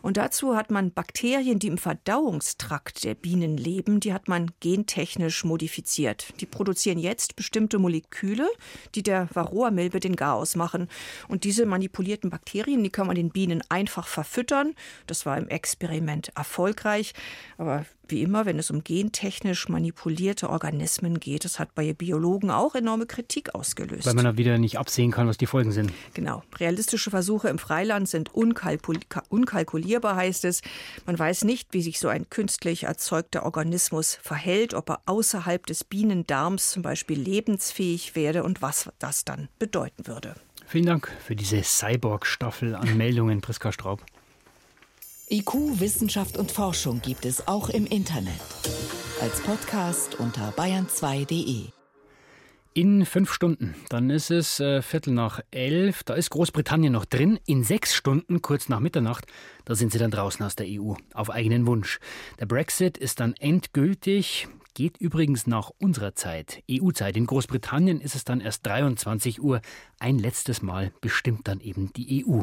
Und 0.01 0.17
dazu 0.17 0.55
hat 0.55 0.71
man 0.71 0.91
Bakterien, 0.91 1.59
die 1.59 1.67
im 1.67 1.77
Verdauungstrakt 1.77 3.03
der 3.03 3.15
Bienen 3.15 3.57
leben, 3.57 3.99
die 3.99 4.13
hat 4.13 4.27
man 4.27 4.51
gentechnisch 4.59 5.43
modifiziert. 5.43 6.33
Die 6.41 6.45
produzieren 6.45 6.99
jetzt 6.99 7.35
bestimmte 7.35 7.79
Moleküle, 7.79 8.47
die 8.95 9.03
der 9.03 9.29
Varroa-Milbe 9.33 9.99
den 9.99 10.15
Garaus 10.15 10.55
machen. 10.55 10.89
Und 11.27 11.43
diese 11.43 11.65
manipulierten 11.73 12.29
Bakterien, 12.29 12.83
die 12.83 12.91
kann 12.91 13.07
man 13.07 13.15
den 13.15 13.31
Bienen 13.31 13.63
einfach 13.69 14.07
verfüttern. 14.07 14.75
Das 15.07 15.25
war 15.25 15.37
im 15.37 15.47
Experiment 15.47 16.31
erfolgreich. 16.35 17.13
Aber 17.57 17.85
wie 18.07 18.21
immer, 18.21 18.45
wenn 18.45 18.59
es 18.59 18.69
um 18.69 18.83
gentechnisch 18.83 19.69
manipulierte 19.69 20.49
Organismen 20.49 21.19
geht, 21.19 21.45
das 21.45 21.57
hat 21.57 21.73
bei 21.73 21.93
Biologen 21.93 22.51
auch 22.51 22.75
enorme 22.75 23.07
Kritik 23.07 23.55
ausgelöst. 23.55 24.05
Weil 24.05 24.13
man 24.13 24.25
da 24.25 24.37
wieder 24.37 24.57
nicht 24.57 24.77
absehen 24.77 25.09
kann, 25.09 25.27
was 25.27 25.37
die 25.37 25.47
Folgen 25.47 25.71
sind. 25.71 25.91
Genau. 26.13 26.43
Realistische 26.59 27.09
Versuche 27.09 27.49
im 27.49 27.57
Freiland 27.57 28.07
sind 28.07 28.33
unkalkul 28.33 28.99
unkalkulierbar, 29.29 30.15
heißt 30.15 30.45
es. 30.45 30.61
Man 31.07 31.17
weiß 31.17 31.43
nicht, 31.45 31.73
wie 31.73 31.81
sich 31.81 31.99
so 31.99 32.07
ein 32.07 32.29
künstlich 32.29 32.83
erzeugter 32.83 33.43
Organismus 33.43 34.19
verhält, 34.21 34.73
ob 34.73 34.89
er 34.91 35.01
außerhalb 35.07 35.65
des 35.65 35.83
Bienendarms 35.83 36.71
zum 36.71 36.83
Beispiel 36.83 37.19
lebensfähig 37.19 38.15
werde 38.15 38.43
und 38.43 38.61
was 38.61 38.89
das 38.99 39.25
dann 39.25 39.47
bedeuten 39.57 40.07
würde. 40.07 40.35
Vielen 40.65 40.85
Dank 40.85 41.11
für 41.25 41.35
diese 41.35 41.61
Cyborg-Staffel 41.61 42.75
an 42.75 42.97
Meldungen, 42.97 43.41
Priska 43.41 43.71
Straub. 43.71 44.03
IQ, 45.29 45.79
Wissenschaft 45.79 46.37
und 46.37 46.51
Forschung 46.51 47.01
gibt 47.01 47.25
es 47.25 47.47
auch 47.47 47.69
im 47.69 47.85
Internet. 47.85 48.41
Als 49.21 49.41
Podcast 49.41 50.19
unter 50.19 50.49
bayern2.de. 50.51 51.69
In 52.75 53.05
fünf 53.05 53.31
Stunden, 53.31 53.75
dann 53.89 54.09
ist 54.09 54.31
es 54.31 54.59
äh, 54.59 54.81
Viertel 54.81 55.13
nach 55.13 55.41
elf, 55.51 56.03
da 56.03 56.15
ist 56.15 56.31
Großbritannien 56.31 56.91
noch 56.91 57.05
drin. 57.05 57.39
In 57.45 57.63
sechs 57.63 57.93
Stunden, 57.95 58.41
kurz 58.41 58.67
nach 58.67 58.79
Mitternacht, 58.79 59.27
da 59.63 59.75
sind 59.75 59.91
sie 59.91 59.99
dann 59.99 60.09
draußen 60.09 60.43
aus 60.43 60.55
der 60.55 60.65
EU, 60.67 60.95
auf 61.13 61.29
eigenen 61.29 61.67
Wunsch. 61.67 61.99
Der 62.39 62.47
Brexit 62.47 62.97
ist 62.97 63.19
dann 63.19 63.35
endgültig, 63.39 64.47
geht 64.73 64.97
übrigens 64.97 65.47
nach 65.47 65.71
unserer 65.79 66.15
Zeit, 66.15 66.63
EU-Zeit. 66.69 67.17
In 67.17 67.25
Großbritannien 67.25 68.01
ist 68.01 68.15
es 68.15 68.23
dann 68.23 68.41
erst 68.41 68.65
23 68.65 69.41
Uhr. 69.41 69.61
Ein 69.99 70.17
letztes 70.17 70.61
Mal 70.61 70.91
bestimmt 71.01 71.47
dann 71.47 71.59
eben 71.59 71.91
die 71.93 72.25
EU. 72.25 72.41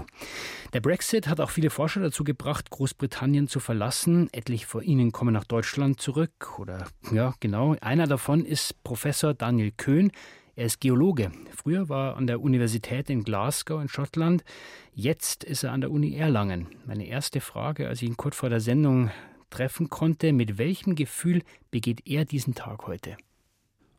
Der 0.73 0.81
Brexit 0.81 1.29
hat 1.29 1.41
auch 1.41 1.51
viele 1.51 1.71
Forscher 1.71 2.01
dazu 2.01 2.25
gebracht, 2.25 2.71
Großbritannien 2.71 3.49
zu 3.49 3.61
verlassen. 3.61 4.29
Etliche 4.33 4.67
von 4.67 4.83
ihnen 4.83 5.13
kommen 5.13 5.35
nach 5.35 5.45
Deutschland 5.45 6.01
zurück. 6.01 6.59
Oder 6.59 6.87
ja, 7.13 7.35
genau. 7.41 7.77
Einer 7.81 8.07
davon 8.07 8.45
ist 8.45 8.83
Professor 8.85 9.35
Daniel 9.35 9.73
Köhn. 9.77 10.13
Er 10.57 10.67
ist 10.67 10.81
Geologe. 10.81 11.33
Früher 11.57 11.89
war 11.89 12.11
er 12.11 12.17
an 12.17 12.27
der 12.27 12.41
Universität 12.41 13.09
in 13.09 13.25
Glasgow 13.25 13.81
in 13.81 13.89
Schottland. 13.89 14.45
Jetzt 14.93 15.43
ist 15.45 15.63
er 15.63 15.73
an 15.73 15.81
der 15.81 15.91
Uni 15.91 16.17
Erlangen. 16.17 16.67
Meine 16.87 17.07
erste 17.07 17.41
Frage, 17.41 17.89
als 17.89 18.03
ich 18.03 18.09
ihn 18.09 18.17
kurz 18.17 18.37
vor 18.37 18.51
der 18.51 18.61
Sendung 18.61 19.11
treffen 19.51 19.91
konnte, 19.91 20.33
mit 20.33 20.59
welchem 20.59 20.95
Gefühl 20.95 21.43
begeht 21.71 22.07
er 22.07 22.25
diesen 22.25 22.55
Tag 22.55 22.87
heute? 22.87 23.17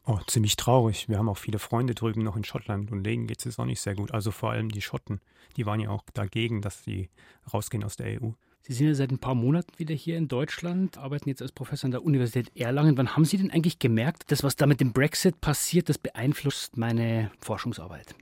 Oh, 0.06 0.20
ziemlich 0.26 0.56
traurig. 0.56 1.10
Wir 1.10 1.20
haben 1.20 1.30
auch 1.30 1.38
viele 1.38 1.60
Freunde 1.60 1.94
drüben 1.94 2.24
noch 2.24 2.36
in 2.36 2.44
Schottland 2.44 2.92
und 2.92 3.04
denen 3.04 3.28
geht 3.28 3.46
es 3.46 3.60
auch 3.60 3.66
nicht 3.66 3.82
sehr 3.82 3.94
gut. 3.94 4.12
Also 4.12 4.32
vor 4.32 4.52
allem 4.52 4.70
die 4.70 4.82
Schotten. 4.82 5.22
Die 5.58 5.66
waren 5.66 5.80
ja 5.80 5.90
auch 5.90 6.04
dagegen, 6.14 6.62
dass 6.62 6.84
sie 6.84 7.10
rausgehen 7.54 7.84
aus 7.84 7.98
der 7.98 8.22
EU. 8.22 8.32
Sie 8.64 8.74
sind 8.74 8.88
ja 8.88 8.96
seit 8.96 9.12
ein 9.12 9.20
paar 9.20 9.36
Monaten 9.36 9.72
wieder 9.78 9.96
hier 9.96 10.18
in 10.18 10.28
Deutschland, 10.28 10.98
arbeiten 10.98 11.30
jetzt 11.30 11.42
als 11.42 11.52
Professor 11.52 11.88
an 11.88 11.92
der 11.92 12.04
Universität 12.04 12.52
Erlangen. 12.56 12.98
Wann 12.98 13.16
haben 13.16 13.26
Sie 13.26 13.38
denn 13.38 13.52
eigentlich 13.52 13.80
gemerkt, 13.80 14.32
dass 14.32 14.44
was 14.44 14.56
da 14.56 14.66
mit 14.66 14.80
dem 14.80 14.94
Brexit 14.94 15.42
passiert, 15.42 15.90
das 15.90 15.98
beeinflusst 15.98 16.78
meine 16.78 17.32
Forschungsarbeit? 17.40 18.16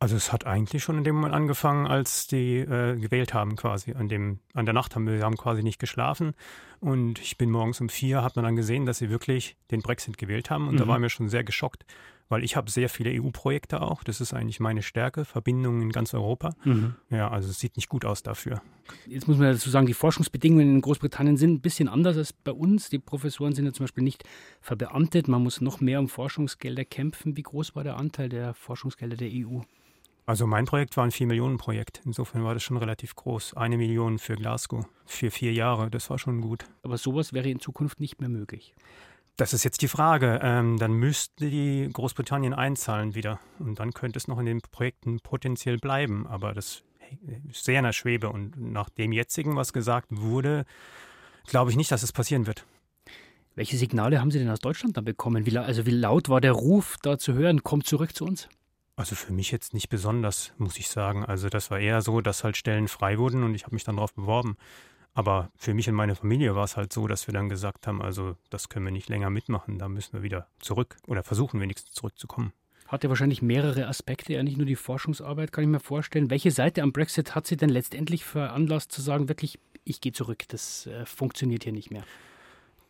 Also 0.00 0.16
es 0.16 0.32
hat 0.32 0.44
eigentlich 0.44 0.82
schon 0.82 0.98
in 0.98 1.04
dem 1.04 1.14
Moment 1.14 1.34
angefangen, 1.34 1.86
als 1.86 2.26
die 2.26 2.58
äh, 2.58 2.96
gewählt 2.96 3.32
haben 3.32 3.56
quasi. 3.56 3.92
An, 3.92 4.08
dem, 4.08 4.40
an 4.52 4.66
der 4.66 4.74
Nacht 4.74 4.94
haben 4.94 5.06
wir, 5.06 5.14
wir 5.14 5.24
haben 5.24 5.36
quasi 5.36 5.62
nicht 5.62 5.78
geschlafen. 5.78 6.34
Und 6.80 7.18
ich 7.20 7.38
bin 7.38 7.50
morgens 7.50 7.80
um 7.80 7.88
vier, 7.88 8.22
hat 8.22 8.36
man 8.36 8.44
dann 8.44 8.56
gesehen, 8.56 8.84
dass 8.84 8.98
sie 8.98 9.08
wirklich 9.08 9.56
den 9.70 9.80
Brexit 9.80 10.18
gewählt 10.18 10.50
haben. 10.50 10.68
Und 10.68 10.74
mhm. 10.74 10.78
da 10.78 10.88
waren 10.88 11.00
wir 11.00 11.08
schon 11.08 11.30
sehr 11.30 11.44
geschockt, 11.44 11.86
weil 12.28 12.44
ich 12.44 12.56
habe 12.56 12.70
sehr 12.70 12.90
viele 12.90 13.18
EU-Projekte 13.18 13.80
auch. 13.80 14.04
Das 14.04 14.20
ist 14.20 14.34
eigentlich 14.34 14.60
meine 14.60 14.82
Stärke, 14.82 15.24
Verbindungen 15.24 15.80
in 15.80 15.90
ganz 15.90 16.12
Europa. 16.12 16.54
Mhm. 16.64 16.96
Ja, 17.08 17.30
also 17.30 17.48
es 17.48 17.58
sieht 17.58 17.76
nicht 17.76 17.88
gut 17.88 18.04
aus 18.04 18.22
dafür. 18.22 18.60
Jetzt 19.06 19.26
muss 19.28 19.38
man 19.38 19.52
dazu 19.52 19.70
sagen, 19.70 19.86
die 19.86 19.94
Forschungsbedingungen 19.94 20.74
in 20.74 20.80
Großbritannien 20.82 21.38
sind 21.38 21.52
ein 21.52 21.60
bisschen 21.60 21.88
anders 21.88 22.18
als 22.18 22.32
bei 22.34 22.52
uns. 22.52 22.90
Die 22.90 22.98
Professoren 22.98 23.54
sind 23.54 23.64
ja 23.64 23.72
zum 23.72 23.84
Beispiel 23.84 24.04
nicht 24.04 24.24
verbeamtet. 24.60 25.28
Man 25.28 25.42
muss 25.42 25.62
noch 25.62 25.80
mehr 25.80 26.00
um 26.00 26.08
Forschungsgelder 26.08 26.84
kämpfen. 26.84 27.38
Wie 27.38 27.42
groß 27.42 27.74
war 27.74 27.84
der 27.84 27.96
Anteil 27.96 28.28
der 28.28 28.52
Forschungsgelder 28.52 29.16
der 29.16 29.30
EU? 29.32 29.60
Also 30.26 30.46
mein 30.46 30.64
Projekt 30.64 30.96
war 30.96 31.04
ein 31.04 31.10
4-Millionen-Projekt. 31.10 32.00
Insofern 32.06 32.44
war 32.44 32.54
das 32.54 32.62
schon 32.62 32.78
relativ 32.78 33.14
groß. 33.14 33.54
Eine 33.54 33.76
Million 33.76 34.18
für 34.18 34.36
Glasgow 34.36 34.86
für 35.04 35.30
vier 35.30 35.52
Jahre, 35.52 35.90
das 35.90 36.08
war 36.08 36.18
schon 36.18 36.40
gut. 36.40 36.64
Aber 36.82 36.96
sowas 36.96 37.34
wäre 37.34 37.50
in 37.50 37.60
Zukunft 37.60 38.00
nicht 38.00 38.20
mehr 38.20 38.30
möglich. 38.30 38.74
Das 39.36 39.52
ist 39.52 39.64
jetzt 39.64 39.82
die 39.82 39.88
Frage. 39.88 40.40
Ähm, 40.42 40.78
dann 40.78 40.92
müsste 40.92 41.50
die 41.50 41.90
Großbritannien 41.92 42.54
einzahlen 42.54 43.14
wieder. 43.14 43.38
Und 43.58 43.80
dann 43.80 43.92
könnte 43.92 44.16
es 44.18 44.26
noch 44.26 44.38
in 44.38 44.46
den 44.46 44.60
Projekten 44.60 45.20
potenziell 45.20 45.76
bleiben. 45.76 46.26
Aber 46.26 46.54
das 46.54 46.84
ist 47.50 47.64
sehr 47.64 47.80
in 47.80 47.84
der 47.84 47.92
Schwebe. 47.92 48.30
Und 48.30 48.56
nach 48.56 48.88
dem 48.88 49.12
jetzigen, 49.12 49.56
was 49.56 49.74
gesagt 49.74 50.06
wurde, 50.10 50.64
glaube 51.46 51.70
ich 51.70 51.76
nicht, 51.76 51.90
dass 51.90 52.02
es 52.02 52.12
passieren 52.12 52.46
wird. 52.46 52.64
Welche 53.56 53.76
Signale 53.76 54.20
haben 54.20 54.30
Sie 54.30 54.38
denn 54.38 54.48
aus 54.48 54.60
Deutschland 54.60 54.96
dann 54.96 55.04
bekommen? 55.04 55.44
Wie, 55.46 55.58
also 55.58 55.84
wie 55.84 55.90
laut 55.90 56.28
war 56.28 56.40
der 56.40 56.52
Ruf 56.52 56.96
da 57.02 57.18
zu 57.18 57.34
hören? 57.34 57.62
Kommt 57.62 57.86
zurück 57.86 58.16
zu 58.16 58.24
uns? 58.24 58.48
Also 58.96 59.16
für 59.16 59.32
mich 59.32 59.50
jetzt 59.50 59.74
nicht 59.74 59.88
besonders, 59.88 60.52
muss 60.56 60.78
ich 60.78 60.88
sagen. 60.88 61.24
Also 61.24 61.48
das 61.48 61.70
war 61.70 61.80
eher 61.80 62.00
so, 62.00 62.20
dass 62.20 62.44
halt 62.44 62.56
Stellen 62.56 62.86
frei 62.86 63.18
wurden 63.18 63.42
und 63.42 63.54
ich 63.54 63.64
habe 63.64 63.74
mich 63.74 63.84
dann 63.84 63.96
darauf 63.96 64.14
beworben. 64.14 64.56
Aber 65.14 65.50
für 65.56 65.74
mich 65.74 65.88
und 65.88 65.94
meine 65.94 66.16
Familie 66.16 66.54
war 66.56 66.64
es 66.64 66.76
halt 66.76 66.92
so, 66.92 67.06
dass 67.06 67.26
wir 67.26 67.34
dann 67.34 67.48
gesagt 67.48 67.86
haben, 67.86 68.02
also 68.02 68.36
das 68.50 68.68
können 68.68 68.84
wir 68.84 68.92
nicht 68.92 69.08
länger 69.08 69.30
mitmachen, 69.30 69.78
da 69.78 69.88
müssen 69.88 70.12
wir 70.12 70.22
wieder 70.22 70.48
zurück 70.58 70.96
oder 71.06 71.22
versuchen 71.22 71.60
wenigstens 71.60 71.92
zurückzukommen. 71.92 72.52
Hat 72.88 73.02
ja 73.02 73.08
wahrscheinlich 73.08 73.40
mehrere 73.40 73.86
Aspekte, 73.86 74.32
ja 74.32 74.42
nicht 74.42 74.56
nur 74.56 74.66
die 74.66 74.76
Forschungsarbeit, 74.76 75.52
kann 75.52 75.64
ich 75.64 75.70
mir 75.70 75.80
vorstellen. 75.80 76.30
Welche 76.30 76.50
Seite 76.50 76.82
am 76.82 76.92
Brexit 76.92 77.34
hat 77.34 77.46
sie 77.46 77.56
denn 77.56 77.70
letztendlich 77.70 78.24
veranlasst 78.24 78.92
zu 78.92 79.00
sagen, 79.00 79.28
wirklich, 79.28 79.58
ich 79.84 80.00
gehe 80.00 80.12
zurück, 80.12 80.44
das 80.48 80.86
äh, 80.86 81.06
funktioniert 81.06 81.64
hier 81.64 81.72
nicht 81.72 81.90
mehr? 81.90 82.04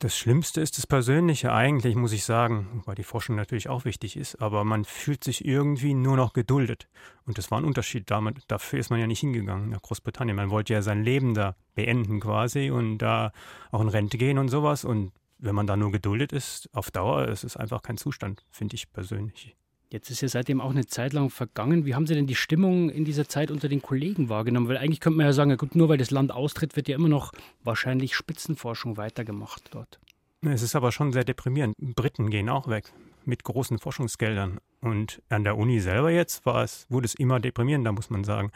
Das 0.04 0.18
Schlimmste 0.18 0.60
ist 0.60 0.76
das 0.76 0.86
Persönliche 0.86 1.50
eigentlich, 1.50 1.96
muss 1.96 2.12
ich 2.12 2.26
sagen, 2.26 2.82
weil 2.84 2.94
die 2.94 3.04
Forschung 3.04 3.36
natürlich 3.36 3.70
auch 3.70 3.86
wichtig 3.86 4.18
ist, 4.18 4.42
aber 4.42 4.62
man 4.62 4.84
fühlt 4.84 5.24
sich 5.24 5.46
irgendwie 5.46 5.94
nur 5.94 6.14
noch 6.14 6.34
geduldet. 6.34 6.90
Und 7.24 7.38
das 7.38 7.50
war 7.50 7.56
ein 7.56 7.64
Unterschied. 7.64 8.10
Damit, 8.10 8.42
dafür 8.48 8.80
ist 8.80 8.90
man 8.90 9.00
ja 9.00 9.06
nicht 9.06 9.20
hingegangen 9.20 9.70
nach 9.70 9.80
Großbritannien. 9.80 10.36
Man 10.36 10.50
wollte 10.50 10.74
ja 10.74 10.82
sein 10.82 11.02
Leben 11.04 11.32
da 11.32 11.56
beenden 11.74 12.20
quasi 12.20 12.70
und 12.70 12.98
da 12.98 13.32
auch 13.70 13.80
in 13.80 13.88
Rente 13.88 14.18
gehen 14.18 14.36
und 14.36 14.48
sowas. 14.48 14.84
Und 14.84 15.12
wenn 15.38 15.54
man 15.54 15.66
da 15.66 15.74
nur 15.74 15.90
geduldet 15.90 16.34
ist, 16.34 16.68
auf 16.74 16.90
Dauer, 16.90 17.28
ist 17.28 17.42
es 17.42 17.56
einfach 17.56 17.80
kein 17.80 17.96
Zustand, 17.96 18.44
finde 18.50 18.74
ich 18.74 18.92
persönlich. 18.92 19.56
Jetzt 19.94 20.10
ist 20.10 20.22
ja 20.22 20.26
seitdem 20.26 20.60
auch 20.60 20.72
eine 20.72 20.86
Zeit 20.86 21.12
lang 21.12 21.30
vergangen. 21.30 21.86
Wie 21.86 21.94
haben 21.94 22.08
Sie 22.08 22.16
denn 22.16 22.26
die 22.26 22.34
Stimmung 22.34 22.90
in 22.90 23.04
dieser 23.04 23.28
Zeit 23.28 23.52
unter 23.52 23.68
den 23.68 23.80
Kollegen 23.80 24.28
wahrgenommen? 24.28 24.66
Weil 24.66 24.76
eigentlich 24.76 24.98
könnte 24.98 25.18
man 25.18 25.26
ja 25.26 25.32
sagen, 25.32 25.56
gut, 25.56 25.76
nur 25.76 25.88
weil 25.88 25.98
das 25.98 26.10
Land 26.10 26.32
austritt, 26.32 26.74
wird 26.74 26.88
ja 26.88 26.96
immer 26.96 27.08
noch 27.08 27.30
wahrscheinlich 27.62 28.16
Spitzenforschung 28.16 28.96
weitergemacht 28.96 29.68
dort. 29.70 30.00
Es 30.42 30.62
ist 30.62 30.74
aber 30.74 30.90
schon 30.90 31.12
sehr 31.12 31.22
deprimierend. 31.22 31.76
Briten 31.78 32.28
gehen 32.28 32.48
auch 32.48 32.66
weg 32.66 32.92
mit 33.24 33.44
großen 33.44 33.78
Forschungsgeldern. 33.78 34.58
Und 34.80 35.22
an 35.28 35.44
der 35.44 35.56
Uni 35.56 35.78
selber 35.78 36.10
jetzt 36.10 36.44
war 36.44 36.64
es, 36.64 36.86
wurde 36.90 37.04
es 37.04 37.14
immer 37.14 37.38
deprimierender, 37.38 37.92
muss 37.92 38.10
man 38.10 38.24
sagen. 38.24 38.50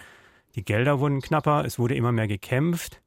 Die 0.56 0.64
Gelder 0.64 0.98
wurden 0.98 1.20
knapper, 1.20 1.64
es 1.64 1.78
wurde 1.78 1.94
immer 1.94 2.10
mehr 2.10 2.26
gekämpft 2.26 3.00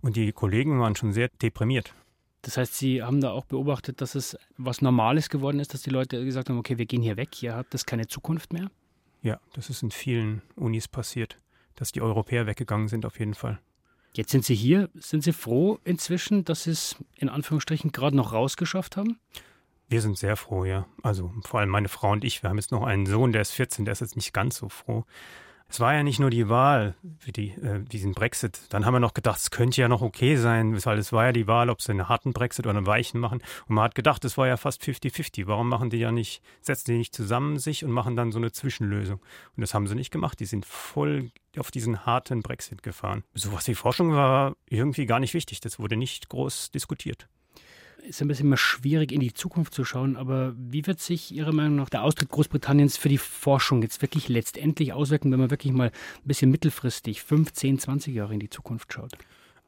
und 0.00 0.16
die 0.16 0.32
Kollegen 0.32 0.80
waren 0.80 0.96
schon 0.96 1.12
sehr 1.12 1.28
deprimiert. 1.40 1.94
Das 2.42 2.56
heißt, 2.56 2.74
Sie 2.76 3.02
haben 3.02 3.20
da 3.20 3.30
auch 3.30 3.44
beobachtet, 3.44 4.00
dass 4.00 4.14
es 4.14 4.36
was 4.56 4.80
Normales 4.80 5.28
geworden 5.28 5.58
ist, 5.58 5.74
dass 5.74 5.82
die 5.82 5.90
Leute 5.90 6.24
gesagt 6.24 6.48
haben, 6.48 6.58
okay, 6.58 6.78
wir 6.78 6.86
gehen 6.86 7.02
hier 7.02 7.16
weg, 7.16 7.30
hier 7.34 7.56
hat 7.56 7.66
das 7.70 7.84
keine 7.84 8.06
Zukunft 8.06 8.52
mehr? 8.52 8.70
Ja, 9.22 9.40
das 9.54 9.70
ist 9.70 9.82
in 9.82 9.90
vielen 9.90 10.42
Unis 10.54 10.86
passiert, 10.86 11.40
dass 11.74 11.90
die 11.90 12.00
Europäer 12.00 12.46
weggegangen 12.46 12.88
sind 12.88 13.04
auf 13.04 13.18
jeden 13.18 13.34
Fall. 13.34 13.58
Jetzt 14.14 14.30
sind 14.30 14.44
Sie 14.44 14.54
hier. 14.54 14.88
Sind 14.94 15.22
Sie 15.22 15.32
froh 15.32 15.78
inzwischen, 15.84 16.44
dass 16.44 16.64
Sie 16.64 16.70
es 16.70 16.96
in 17.16 17.28
Anführungsstrichen 17.28 17.92
gerade 17.92 18.16
noch 18.16 18.32
rausgeschafft 18.32 18.96
haben? 18.96 19.18
Wir 19.88 20.00
sind 20.00 20.18
sehr 20.18 20.36
froh, 20.36 20.64
ja. 20.64 20.86
Also 21.02 21.32
vor 21.44 21.60
allem 21.60 21.70
meine 21.70 21.88
Frau 21.88 22.12
und 22.12 22.24
ich. 22.24 22.42
Wir 22.42 22.50
haben 22.50 22.58
jetzt 22.58 22.72
noch 22.72 22.84
einen 22.84 23.06
Sohn, 23.06 23.32
der 23.32 23.42
ist 23.42 23.52
14, 23.52 23.84
der 23.84 23.92
ist 23.92 24.00
jetzt 24.00 24.16
nicht 24.16 24.32
ganz 24.32 24.56
so 24.56 24.68
froh. 24.68 25.04
Es 25.70 25.80
war 25.80 25.92
ja 25.92 26.02
nicht 26.02 26.18
nur 26.18 26.30
die 26.30 26.48
Wahl 26.48 26.94
für 27.18 27.30
die, 27.30 27.50
äh, 27.50 27.80
diesen 27.84 28.12
Brexit. 28.12 28.60
Dann 28.70 28.86
haben 28.86 28.94
wir 28.94 29.00
noch 29.00 29.12
gedacht, 29.12 29.38
es 29.38 29.50
könnte 29.50 29.80
ja 29.80 29.88
noch 29.88 30.00
okay 30.00 30.36
sein, 30.36 30.82
weil 30.86 30.98
es 30.98 31.12
war 31.12 31.26
ja 31.26 31.32
die 31.32 31.46
Wahl, 31.46 31.68
ob 31.68 31.82
sie 31.82 31.92
einen 31.92 32.08
harten 32.08 32.32
Brexit 32.32 32.66
oder 32.66 32.76
einen 32.76 32.86
weichen 32.86 33.20
machen. 33.20 33.42
Und 33.66 33.74
man 33.74 33.84
hat 33.84 33.94
gedacht, 33.94 34.24
es 34.24 34.38
war 34.38 34.46
ja 34.46 34.56
fast 34.56 34.82
50-50. 34.82 35.46
Warum 35.46 35.68
machen 35.68 35.90
die 35.90 35.98
ja 35.98 36.10
nicht, 36.10 36.42
setzen 36.62 36.92
die 36.92 36.98
nicht 36.98 37.14
zusammen 37.14 37.58
sich 37.58 37.84
und 37.84 37.90
machen 37.90 38.16
dann 38.16 38.32
so 38.32 38.38
eine 38.38 38.50
Zwischenlösung? 38.50 39.18
Und 39.18 39.60
das 39.60 39.74
haben 39.74 39.86
sie 39.86 39.94
nicht 39.94 40.10
gemacht. 40.10 40.40
Die 40.40 40.46
sind 40.46 40.64
voll 40.64 41.30
auf 41.58 41.70
diesen 41.70 42.06
harten 42.06 42.42
Brexit 42.42 42.82
gefahren. 42.82 43.24
Sowas 43.34 43.68
wie 43.68 43.74
Forschung 43.74 44.14
war 44.14 44.56
irgendwie 44.70 45.04
gar 45.04 45.20
nicht 45.20 45.34
wichtig. 45.34 45.60
Das 45.60 45.78
wurde 45.78 45.96
nicht 45.96 46.30
groß 46.30 46.70
diskutiert 46.70 47.28
ist 48.02 48.22
ein 48.22 48.28
bisschen 48.28 48.46
immer 48.46 48.56
schwierig, 48.56 49.12
in 49.12 49.20
die 49.20 49.34
Zukunft 49.34 49.74
zu 49.74 49.84
schauen, 49.84 50.16
aber 50.16 50.54
wie 50.56 50.86
wird 50.86 51.00
sich 51.00 51.32
Ihrer 51.32 51.52
Meinung 51.52 51.76
nach 51.76 51.90
der 51.90 52.04
Austritt 52.04 52.30
Großbritanniens 52.30 52.96
für 52.96 53.08
die 53.08 53.18
Forschung 53.18 53.82
jetzt 53.82 54.02
wirklich 54.02 54.28
letztendlich 54.28 54.92
auswirken, 54.92 55.30
wenn 55.32 55.40
man 55.40 55.50
wirklich 55.50 55.72
mal 55.72 55.88
ein 55.88 56.26
bisschen 56.28 56.50
mittelfristig, 56.50 57.22
15, 57.22 57.78
20 57.78 58.14
Jahre 58.14 58.34
in 58.34 58.40
die 58.40 58.50
Zukunft 58.50 58.92
schaut? 58.92 59.12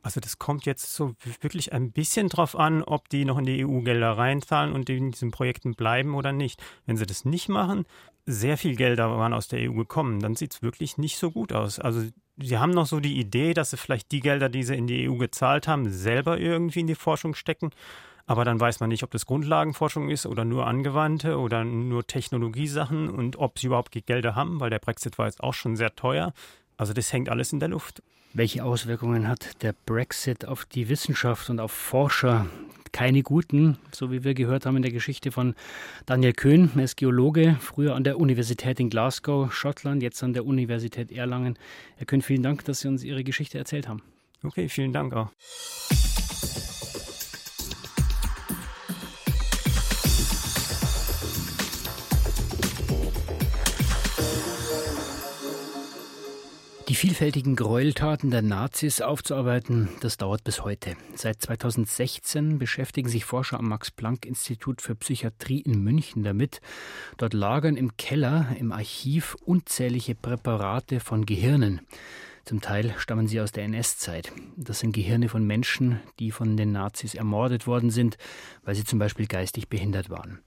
Also 0.03 0.19
das 0.21 0.39
kommt 0.39 0.65
jetzt 0.65 0.95
so 0.95 1.15
wirklich 1.43 1.73
ein 1.73 1.93
bisschen 1.93 2.29
drauf 2.29 2.57
an, 2.57 2.83
ob 2.83 3.11
die 3.11 3.27
noch 3.27 3.39
in 3.39 3.45
die 3.45 3.65
EU-Gelder 3.65 4.13
reinzahlen 4.13 4.73
und 4.73 4.89
in 4.89 5.11
diesen 5.11 5.31
Projekten 5.31 5.75
bleiben 5.75 6.15
oder 6.15 6.33
nicht. 6.33 6.63
Wenn 6.87 6.97
sie 6.97 7.05
das 7.05 7.27
nicht 7.27 7.51
machen, 7.51 7.85
sehr 8.25 8.57
viel 8.57 8.77
Gelder 8.77 9.11
waren 9.11 9.35
aus 9.35 9.49
der 9.49 9.71
EU 9.71 9.75
gekommen, 9.75 10.21
dann 10.21 10.37
sieht 10.37 10.55
es 10.55 10.63
wirklich 10.63 10.97
nicht 10.97 11.19
so 11.19 11.31
gut 11.31 11.53
aus. 11.53 11.79
Also 11.79 12.03
sie 12.39 12.59
haben 12.59 12.71
noch 12.71 12.87
so 12.87 13.01
die 13.01 13.19
Idee, 13.19 13.53
dass 13.53 13.71
sie 13.71 13.77
vielleicht 13.77 14.11
die 14.13 14.21
Gelder, 14.21 14.49
die 14.49 14.63
sie 14.63 14.77
in 14.77 14.87
die 14.87 15.09
EU 15.09 15.17
gezahlt 15.17 15.69
haben, 15.69 15.91
selber 15.91 16.39
irgendwie 16.39 16.81
in 16.81 16.87
die 16.87 16.95
Forschung 16.95 17.35
stecken. 17.35 17.71
Aber 18.31 18.45
dann 18.45 18.61
weiß 18.61 18.79
man 18.79 18.91
nicht, 18.91 19.03
ob 19.03 19.11
das 19.11 19.27
Grundlagenforschung 19.27 20.09
ist 20.09 20.25
oder 20.25 20.45
nur 20.45 20.69
angewandte 20.69 21.37
oder 21.37 21.65
nur 21.65 22.07
Technologiesachen 22.07 23.11
und 23.11 23.41
ob 23.41 23.59
sie 23.59 23.67
überhaupt 23.67 23.91
Gelder 24.07 24.37
haben, 24.37 24.61
weil 24.61 24.71
der 24.71 24.79
Brexit 24.79 25.19
war 25.19 25.27
jetzt 25.27 25.43
auch 25.43 25.53
schon 25.53 25.75
sehr 25.75 25.97
teuer. 25.97 26.33
Also 26.77 26.93
das 26.93 27.13
hängt 27.13 27.29
alles 27.29 27.53
in 27.53 27.59
der 27.59 27.71
Luft. 27.71 28.05
Welche 28.33 28.65
Auswirkungen 28.65 29.27
hat 29.27 29.61
der 29.65 29.75
Brexit 29.85 30.47
auf 30.47 30.65
die 30.65 30.89
Wissenschaft 30.89 31.51
und 31.51 31.59
auf 31.59 31.73
Forscher? 31.73 32.47
Keine 32.93 33.25
guten, 33.25 33.79
so 33.91 34.13
wie 34.13 34.23
wir 34.23 34.35
gehört 34.35 34.65
haben 34.65 34.77
in 34.77 34.83
der 34.83 34.93
Geschichte 34.93 35.33
von 35.33 35.57
Daniel 36.07 36.33
Köhn. 36.33 36.71
Er 36.77 36.85
ist 36.85 36.97
Geologe, 36.97 37.57
früher 37.59 37.97
an 37.97 38.05
der 38.05 38.21
Universität 38.21 38.79
in 38.79 38.91
Glasgow, 38.91 39.53
Schottland, 39.53 40.05
jetzt 40.05 40.23
an 40.23 40.35
der 40.35 40.47
Universität 40.47 41.11
Erlangen. 41.11 41.59
Herr 41.97 42.07
Köhn, 42.07 42.23
vielen 42.23 42.45
Dank, 42.45 42.65
dass 42.65 42.79
Sie 42.79 42.87
uns 42.87 43.03
Ihre 43.03 43.25
Geschichte 43.25 43.59
erzählt 43.59 43.89
haben. 43.89 44.03
Okay, 44.45 44.69
vielen 44.69 44.93
Dank 44.93 45.15
auch. 45.15 45.31
Die 56.91 56.97
vielfältigen 56.97 57.55
Gräueltaten 57.55 58.33
der 58.33 58.43
Nazis 58.43 59.01
aufzuarbeiten, 59.01 59.89
das 60.01 60.17
dauert 60.17 60.43
bis 60.43 60.65
heute. 60.65 60.97
Seit 61.15 61.41
2016 61.41 62.59
beschäftigen 62.59 63.09
sich 63.09 63.25
Forscher 63.25 63.61
am 63.61 63.69
Max-Planck-Institut 63.69 64.83
für 64.83 64.97
Psychiatrie 64.97 65.61
in 65.61 65.85
München 65.85 66.25
damit. 66.25 66.61
Dort 67.17 67.33
lagern 67.33 67.77
im 67.77 67.97
Keller, 67.97 68.57
im 68.59 68.73
Archiv 68.73 69.37
unzählige 69.45 70.17
Präparate 70.17 70.99
von 70.99 71.27
Gehirnen. 71.27 71.81
Zum 72.51 72.61
Teil 72.61 72.93
stammen 72.99 73.29
sie 73.29 73.41
aus 73.41 73.53
der 73.53 73.63
NS-Zeit. 73.63 74.33
Das 74.57 74.81
sind 74.81 74.91
Gehirne 74.91 75.29
von 75.29 75.47
Menschen, 75.47 76.01
die 76.19 76.33
von 76.33 76.57
den 76.57 76.73
Nazis 76.73 77.15
ermordet 77.15 77.69
worden 77.69 77.91
sind, 77.91 78.19
weil 78.65 78.75
sie 78.75 78.83
zum 78.83 78.99
Beispiel 78.99 79.29
geistig 79.29 79.69
behindert 79.69 80.11
waren. 80.11 80.41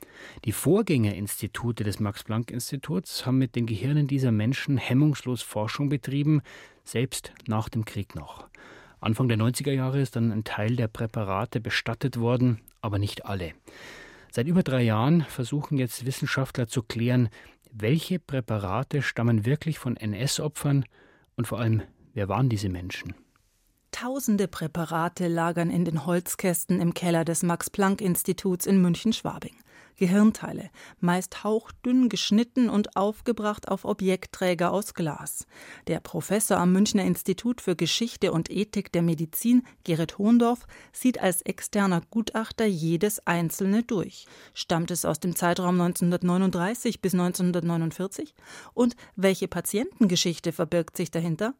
Die 0.43 0.51
Vorgängerinstitute 0.51 1.85
des 1.85 2.01
Max-Planck-Instituts 2.01 3.25
haben 3.25 3.37
mit 3.37 3.55
den 3.55 3.67
Gehirnen 3.67 4.07
dieser 4.07 4.33
Menschen 4.33 4.75
hemmungslos 4.75 5.43
Forschung 5.43 5.87
betrieben, 5.87 6.41
selbst 6.83 7.31
nach 7.47 7.69
dem 7.69 7.85
Krieg 7.85 8.15
noch. 8.15 8.49
Anfang 8.99 9.29
der 9.29 9.37
90er 9.37 9.71
Jahre 9.71 10.01
ist 10.01 10.17
dann 10.17 10.33
ein 10.33 10.43
Teil 10.43 10.75
der 10.75 10.89
Präparate 10.89 11.61
bestattet 11.61 12.19
worden, 12.19 12.59
aber 12.81 12.99
nicht 12.99 13.25
alle. 13.25 13.53
Seit 14.29 14.47
über 14.47 14.63
drei 14.63 14.81
Jahren 14.81 15.21
versuchen 15.21 15.77
jetzt 15.77 16.05
Wissenschaftler 16.05 16.67
zu 16.67 16.83
klären, 16.83 17.29
welche 17.71 18.19
Präparate 18.19 19.01
stammen 19.01 19.45
wirklich 19.45 19.79
von 19.79 19.95
NS-Opfern 19.95 20.83
und 21.35 21.47
vor 21.47 21.59
allem, 21.59 21.81
wer 22.13 22.29
waren 22.29 22.49
diese 22.49 22.69
Menschen? 22.69 23.15
Tausende 23.91 24.47
Präparate 24.47 25.27
lagern 25.27 25.69
in 25.69 25.85
den 25.85 26.05
Holzkästen 26.05 26.81
im 26.81 26.93
Keller 26.93 27.25
des 27.25 27.43
Max-Planck-Instituts 27.43 28.65
in 28.65 28.81
München-Schwabing. 28.81 29.55
Gehirnteile, 29.95 30.69
meist 30.99 31.43
hauchdünn 31.43 32.09
geschnitten 32.09 32.69
und 32.69 32.95
aufgebracht 32.95 33.67
auf 33.67 33.85
Objektträger 33.85 34.71
aus 34.71 34.93
Glas. 34.93 35.45
Der 35.87 35.99
Professor 35.99 36.57
am 36.57 36.71
Münchner 36.71 37.05
Institut 37.05 37.61
für 37.61 37.75
Geschichte 37.75 38.31
und 38.31 38.49
Ethik 38.49 38.91
der 38.91 39.03
Medizin, 39.03 39.63
Gerrit 39.83 40.17
Hohndorf, 40.17 40.65
sieht 40.91 41.19
als 41.19 41.41
externer 41.43 42.01
Gutachter 42.09 42.65
jedes 42.65 43.25
einzelne 43.27 43.83
durch. 43.83 44.25
Stammt 44.53 44.91
es 44.91 45.05
aus 45.05 45.19
dem 45.19 45.35
Zeitraum 45.35 45.79
1939 45.79 47.01
bis 47.01 47.13
1949? 47.13 48.33
Und 48.73 48.95
welche 49.15 49.47
Patientengeschichte 49.47 50.51
verbirgt 50.51 50.97
sich 50.97 51.11
dahinter? 51.11 51.53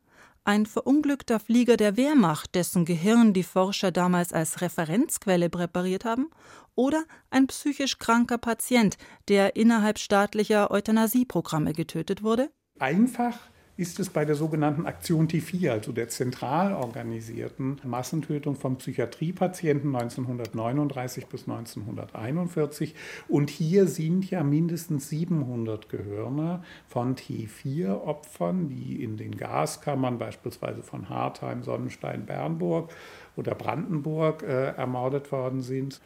Ein 0.46 0.66
verunglückter 0.66 1.40
Flieger 1.40 1.78
der 1.78 1.96
Wehrmacht, 1.96 2.54
dessen 2.54 2.84
Gehirn 2.84 3.32
die 3.32 3.44
Forscher 3.44 3.92
damals 3.92 4.34
als 4.34 4.60
Referenzquelle 4.60 5.50
präpariert 5.50 6.04
haben? 6.04 6.32
Oder 6.76 7.06
ein 7.30 7.48
psychisch 7.48 7.98
kranker 7.98 8.38
Patient, 8.38 8.98
der 9.30 9.56
innerhalb 9.56 10.00
staatlicher 10.00 10.70
Euthanasieprogramme 10.70 11.72
getötet 11.72 12.24
wurde? 12.24 12.52
Einfach 12.78 13.40
ist 13.76 14.00
es 14.00 14.12
bei 14.12 14.24
der 14.24 14.36
sogenannten 14.36 14.86
Aktion 14.86 15.28
T4, 15.28 15.72
also 15.72 15.92
der 15.92 16.08
zentral 16.08 16.74
organisierten 16.74 17.82
Massentötung 17.84 18.56
von 18.56 18.78
Psychiatriepatienten 18.78 19.96
1939 19.96 21.26
bis 21.26 21.50
1941. 21.50 22.94
Und 23.28 23.50
hier 23.50 23.88
sind 23.88 24.30
ja 24.30 24.44
mindestens 24.44 25.10
700 25.10 25.90
Gehirne 25.90 26.64
von 26.88 27.16
T4-Opfern, 27.16 28.70
die 28.70 29.04
in 29.04 29.18
den 29.18 29.36
Gaskammern 29.38 30.20
beispielsweise 30.20 30.84
von 30.84 31.10
Hartheim, 31.10 31.64
Sonnenstein, 31.64 32.28
Bernburg 32.28 32.92
oder 33.36 33.56
Brandenburg 33.56 34.44
äh, 34.44 34.76
ermordet 34.76 35.32
worden 35.32 35.62
sind. 35.62 36.00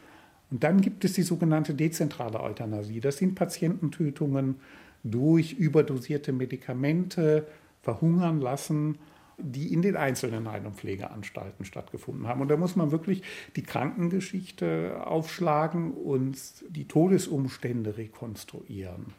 Und 0.50 0.64
dann 0.64 0.80
gibt 0.80 1.04
es 1.04 1.12
die 1.12 1.22
sogenannte 1.22 1.74
dezentrale 1.74 2.40
Euthanasie. 2.40 3.00
Das 3.00 3.18
sind 3.18 3.34
Patiententötungen 3.34 4.56
durch 5.02 5.52
überdosierte 5.52 6.32
Medikamente 6.32 7.46
verhungern 7.82 8.40
lassen, 8.40 8.98
die 9.38 9.72
in 9.72 9.82
den 9.82 9.96
einzelnen 9.96 10.50
Heil- 10.50 10.66
und 10.66 10.76
Pflegeanstalten 10.76 11.64
stattgefunden 11.64 12.26
haben. 12.26 12.40
Und 12.40 12.48
da 12.48 12.56
muss 12.56 12.74
man 12.74 12.90
wirklich 12.90 13.22
die 13.54 13.62
Krankengeschichte 13.62 15.06
aufschlagen 15.06 15.92
und 15.92 16.36
die 16.68 16.88
Todesumstände 16.88 17.96
rekonstruieren. 17.96 19.14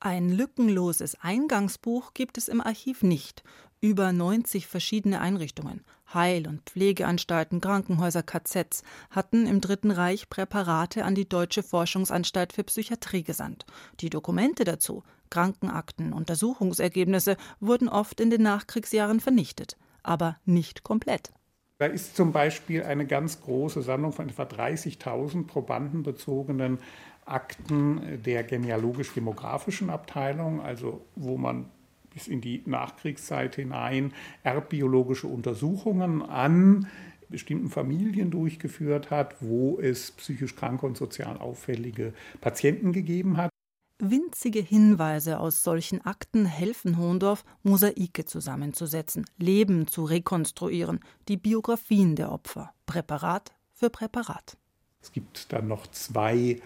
Ein 0.00 0.30
lückenloses 0.30 1.16
Eingangsbuch 1.20 2.12
gibt 2.14 2.38
es 2.38 2.48
im 2.48 2.60
Archiv 2.60 3.02
nicht. 3.02 3.44
Über 3.84 4.12
90 4.12 4.68
verschiedene 4.68 5.20
Einrichtungen, 5.20 5.82
Heil- 6.14 6.46
und 6.46 6.62
Pflegeanstalten, 6.70 7.60
Krankenhäuser, 7.60 8.22
KZs 8.22 8.84
hatten 9.10 9.44
im 9.48 9.60
Dritten 9.60 9.90
Reich 9.90 10.30
Präparate 10.30 11.04
an 11.04 11.16
die 11.16 11.28
Deutsche 11.28 11.64
Forschungsanstalt 11.64 12.52
für 12.52 12.62
Psychiatrie 12.62 13.24
gesandt. 13.24 13.66
Die 13.98 14.08
Dokumente 14.08 14.62
dazu, 14.62 15.02
Krankenakten, 15.30 16.12
Untersuchungsergebnisse 16.12 17.36
wurden 17.58 17.88
oft 17.88 18.20
in 18.20 18.30
den 18.30 18.42
Nachkriegsjahren 18.42 19.18
vernichtet, 19.18 19.76
aber 20.04 20.36
nicht 20.44 20.84
komplett. 20.84 21.32
Da 21.78 21.86
ist 21.86 22.14
zum 22.14 22.30
Beispiel 22.30 22.84
eine 22.84 23.04
ganz 23.04 23.40
große 23.40 23.82
Sammlung 23.82 24.12
von 24.12 24.28
etwa 24.28 24.44
30.000 24.44 25.48
probandenbezogenen 25.48 26.78
Akten 27.24 28.22
der 28.22 28.44
genealogisch-demografischen 28.44 29.90
Abteilung, 29.90 30.60
also 30.60 31.04
wo 31.16 31.36
man 31.36 31.68
bis 32.14 32.28
in 32.28 32.40
die 32.40 32.62
Nachkriegszeit 32.66 33.56
hinein 33.56 34.12
erbbiologische 34.42 35.26
Untersuchungen 35.26 36.22
an 36.22 36.88
bestimmten 37.28 37.70
Familien 37.70 38.30
durchgeführt 38.30 39.10
hat, 39.10 39.36
wo 39.40 39.80
es 39.80 40.12
psychisch 40.12 40.54
kranke 40.54 40.86
und 40.86 40.96
sozial 40.96 41.38
auffällige 41.38 42.12
Patienten 42.40 42.92
gegeben 42.92 43.38
hat. 43.38 43.50
Winzige 43.98 44.60
Hinweise 44.60 45.38
aus 45.38 45.62
solchen 45.62 46.04
Akten 46.04 46.44
helfen 46.44 46.98
Hohndorf, 46.98 47.44
Mosaike 47.62 48.24
zusammenzusetzen, 48.24 49.24
Leben 49.38 49.86
zu 49.86 50.04
rekonstruieren, 50.04 51.00
die 51.28 51.36
Biografien 51.36 52.16
der 52.16 52.32
Opfer, 52.32 52.74
Präparat 52.84 53.52
für 53.72 53.90
Präparat. 53.90 54.56
Es 55.00 55.12
gibt 55.12 55.52
dann 55.52 55.68
noch 55.68 55.86
zwei 55.88 56.60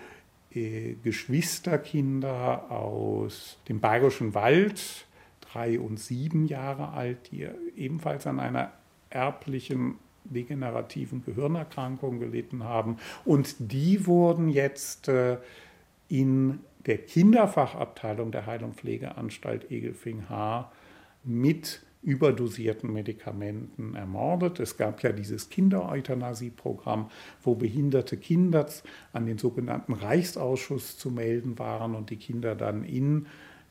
äh, 0.55 0.95
Geschwisterkinder 1.03 2.71
aus 2.71 3.59
dem 3.69 3.81
Bayerischen 3.81 4.35
Wald, 4.35 5.07
drei 5.57 5.81
und 5.81 5.99
sieben 5.99 6.47
Jahre 6.47 6.91
alt, 6.91 7.31
die 7.31 7.49
ebenfalls 7.77 8.27
an 8.27 8.41
einer 8.41 8.73
erblichen 9.11 9.95
degenerativen 10.25 11.25
Gehirnerkrankung 11.25 12.19
gelitten 12.19 12.65
haben. 12.65 12.99
Und 13.25 13.55
die 13.59 14.07
wurden 14.07 14.49
jetzt 14.49 15.09
äh, 15.09 15.39
in 16.09 16.61
der 16.85 16.99
Kinderfachabteilung 16.99 18.33
der 18.33 18.47
Heil- 18.47 18.65
und 18.65 18.75
Pflegeanstalt 18.75 19.71
Egelfing-Haar 19.71 20.73
mit 21.25 21.83
überdosierten 22.03 22.93
Medikamenten 22.93 23.95
ermordet. 23.95 24.61
Es 24.61 24.77
gab 24.77 25.03
ja 25.03 25.11
dieses 25.13 25.49
Kindereuthanasie-Programm, 25.49 27.11
wo 27.43 27.55
behinderte 27.55 28.17
Kinder 28.17 28.67
an 29.13 29.27
den 29.27 29.39
sogenannten 29.39 29.95
Reichsausschuss 29.95 30.99
zu 30.99 31.11
melden 31.11 31.59
waren 31.59 31.95
und 31.95 32.11
die 32.11 32.17
Kinder 32.17 32.55
dann 32.55 32.85
in 32.85 33.27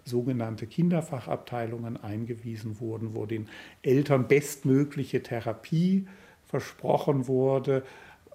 sogenannte 0.05 0.67
Kinderfachabteilungen 0.67 1.97
eingewiesen 1.97 2.79
wurden, 2.79 3.15
wo 3.15 3.25
den 3.25 3.49
Eltern 3.81 4.27
bestmögliche 4.27 5.23
Therapie 5.23 6.07
versprochen 6.43 7.27
wurde, 7.27 7.83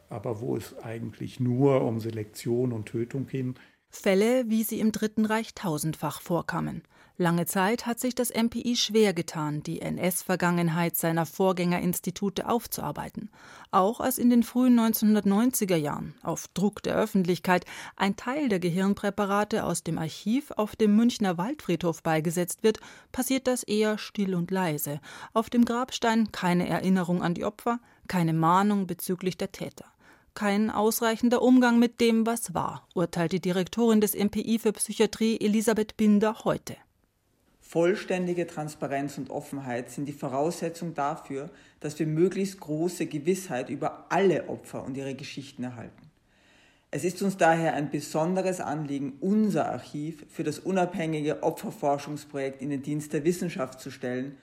aber 0.08 0.40
wo 0.40 0.56
es 0.56 0.76
eigentlich 0.78 1.38
nur 1.38 1.82
um 1.82 2.00
Selektion 2.00 2.72
und 2.72 2.86
Tötung 2.86 3.26
ging. 3.26 3.54
Fälle, 3.88 4.48
wie 4.48 4.64
sie 4.64 4.80
im 4.80 4.92
Dritten 4.92 5.24
Reich 5.24 5.54
tausendfach 5.54 6.20
vorkamen. 6.20 6.82
Lange 7.20 7.44
Zeit 7.44 7.84
hat 7.84 8.00
sich 8.00 8.14
das 8.14 8.32
MPI 8.32 8.76
schwer 8.76 9.12
getan, 9.12 9.62
die 9.62 9.82
NS-Vergangenheit 9.82 10.96
seiner 10.96 11.26
Vorgängerinstitute 11.26 12.48
aufzuarbeiten. 12.48 13.28
Auch 13.70 14.00
als 14.00 14.16
in 14.16 14.30
den 14.30 14.42
frühen 14.42 14.80
1990er 14.80 15.76
Jahren 15.76 16.14
auf 16.22 16.48
Druck 16.54 16.82
der 16.82 16.96
Öffentlichkeit 16.96 17.66
ein 17.94 18.16
Teil 18.16 18.48
der 18.48 18.58
Gehirnpräparate 18.58 19.64
aus 19.64 19.82
dem 19.82 19.98
Archiv 19.98 20.50
auf 20.52 20.76
dem 20.76 20.96
Münchner 20.96 21.36
Waldfriedhof 21.36 22.02
beigesetzt 22.02 22.62
wird, 22.62 22.80
passiert 23.12 23.46
das 23.46 23.64
eher 23.64 23.98
still 23.98 24.34
und 24.34 24.50
leise. 24.50 24.98
Auf 25.34 25.50
dem 25.50 25.66
Grabstein 25.66 26.32
keine 26.32 26.70
Erinnerung 26.70 27.22
an 27.22 27.34
die 27.34 27.44
Opfer, 27.44 27.80
keine 28.08 28.32
Mahnung 28.32 28.86
bezüglich 28.86 29.36
der 29.36 29.52
Täter. 29.52 29.84
Kein 30.32 30.70
ausreichender 30.70 31.42
Umgang 31.42 31.78
mit 31.78 32.00
dem, 32.00 32.24
was 32.24 32.54
war, 32.54 32.88
urteilt 32.94 33.32
die 33.32 33.40
Direktorin 33.40 34.00
des 34.00 34.14
MPI 34.14 34.58
für 34.58 34.72
Psychiatrie 34.72 35.38
Elisabeth 35.38 35.98
Binder 35.98 36.44
heute. 36.44 36.78
Vollständige 37.70 38.48
Transparenz 38.48 39.16
und 39.16 39.30
Offenheit 39.30 39.90
sind 39.90 40.06
die 40.06 40.12
Voraussetzung 40.12 40.92
dafür, 40.92 41.50
dass 41.78 41.96
wir 42.00 42.06
möglichst 42.08 42.58
große 42.58 43.06
Gewissheit 43.06 43.70
über 43.70 44.06
alle 44.08 44.48
Opfer 44.48 44.84
und 44.84 44.96
ihre 44.96 45.14
Geschichten 45.14 45.62
erhalten. 45.62 46.10
Es 46.90 47.04
ist 47.04 47.22
uns 47.22 47.36
daher 47.36 47.74
ein 47.74 47.92
besonderes 47.92 48.58
Anliegen, 48.58 49.18
unser 49.20 49.70
Archiv 49.70 50.26
für 50.30 50.42
das 50.42 50.58
unabhängige 50.58 51.44
Opferforschungsprojekt 51.44 52.60
in 52.60 52.70
den 52.70 52.82
Dienst 52.82 53.12
der 53.12 53.22
Wissenschaft 53.22 53.78
zu 53.78 53.92
stellen. 53.92 54.36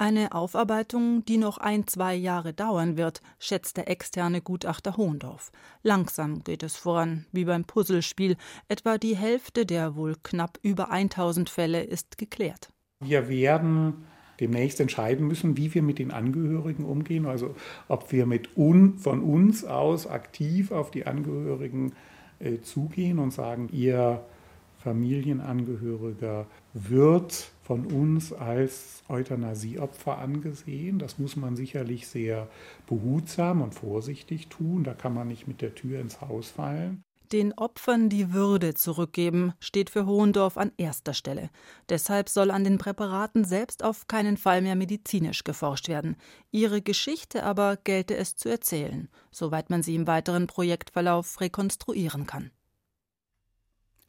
Eine 0.00 0.32
Aufarbeitung, 0.32 1.26
die 1.26 1.36
noch 1.36 1.58
ein, 1.58 1.86
zwei 1.86 2.14
Jahre 2.14 2.54
dauern 2.54 2.96
wird, 2.96 3.20
schätzt 3.38 3.76
der 3.76 3.90
externe 3.90 4.40
Gutachter 4.40 4.96
Hohndorf. 4.96 5.52
Langsam 5.82 6.42
geht 6.42 6.62
es 6.62 6.74
voran, 6.74 7.26
wie 7.32 7.44
beim 7.44 7.66
Puzzlespiel. 7.66 8.38
Etwa 8.66 8.96
die 8.96 9.14
Hälfte 9.14 9.66
der 9.66 9.96
wohl 9.96 10.16
knapp 10.22 10.58
über 10.62 10.90
1000 10.90 11.50
Fälle 11.50 11.82
ist 11.82 12.16
geklärt. 12.16 12.70
Wir 13.00 13.28
werden 13.28 14.06
demnächst 14.40 14.80
entscheiden 14.80 15.26
müssen, 15.26 15.58
wie 15.58 15.74
wir 15.74 15.82
mit 15.82 15.98
den 15.98 16.12
Angehörigen 16.12 16.86
umgehen. 16.86 17.26
Also 17.26 17.54
ob 17.86 18.10
wir 18.10 18.24
mit 18.24 18.56
un, 18.56 18.96
von 18.96 19.20
uns 19.20 19.66
aus 19.66 20.06
aktiv 20.06 20.72
auf 20.72 20.90
die 20.90 21.06
Angehörigen 21.06 21.92
äh, 22.38 22.60
zugehen 22.62 23.18
und 23.18 23.34
sagen, 23.34 23.68
ihr 23.70 24.24
Familienangehöriger 24.78 26.46
wird 26.72 27.52
von 27.70 27.86
uns 27.86 28.32
als 28.32 29.04
Euthanasieopfer 29.08 30.18
angesehen. 30.18 30.98
Das 30.98 31.20
muss 31.20 31.36
man 31.36 31.54
sicherlich 31.54 32.08
sehr 32.08 32.48
behutsam 32.88 33.62
und 33.62 33.76
vorsichtig 33.76 34.48
tun. 34.48 34.82
Da 34.82 34.92
kann 34.92 35.14
man 35.14 35.28
nicht 35.28 35.46
mit 35.46 35.60
der 35.60 35.76
Tür 35.76 36.00
ins 36.00 36.20
Haus 36.20 36.50
fallen. 36.50 37.04
Den 37.30 37.52
Opfern 37.52 38.08
die 38.08 38.32
Würde 38.32 38.74
zurückgeben, 38.74 39.52
steht 39.60 39.88
für 39.88 40.04
Hohendorf 40.04 40.56
an 40.56 40.72
erster 40.78 41.14
Stelle. 41.14 41.48
Deshalb 41.88 42.28
soll 42.28 42.50
an 42.50 42.64
den 42.64 42.78
Präparaten 42.78 43.44
selbst 43.44 43.84
auf 43.84 44.08
keinen 44.08 44.36
Fall 44.36 44.62
mehr 44.62 44.74
medizinisch 44.74 45.44
geforscht 45.44 45.86
werden. 45.86 46.16
Ihre 46.50 46.82
Geschichte 46.82 47.44
aber 47.44 47.76
gelte 47.76 48.16
es 48.16 48.34
zu 48.34 48.48
erzählen, 48.48 49.08
soweit 49.30 49.70
man 49.70 49.84
sie 49.84 49.94
im 49.94 50.08
weiteren 50.08 50.48
Projektverlauf 50.48 51.40
rekonstruieren 51.40 52.26
kann. 52.26 52.50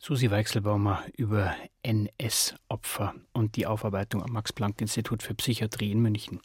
Susi 0.03 0.31
Weichselbaumer 0.31 1.03
über 1.15 1.53
NS-Opfer 1.83 3.13
und 3.33 3.55
die 3.55 3.67
Aufarbeitung 3.67 4.23
am 4.23 4.31
Max-Planck-Institut 4.31 5.21
für 5.21 5.35
Psychiatrie 5.35 5.91
in 5.91 6.01
München. 6.01 6.41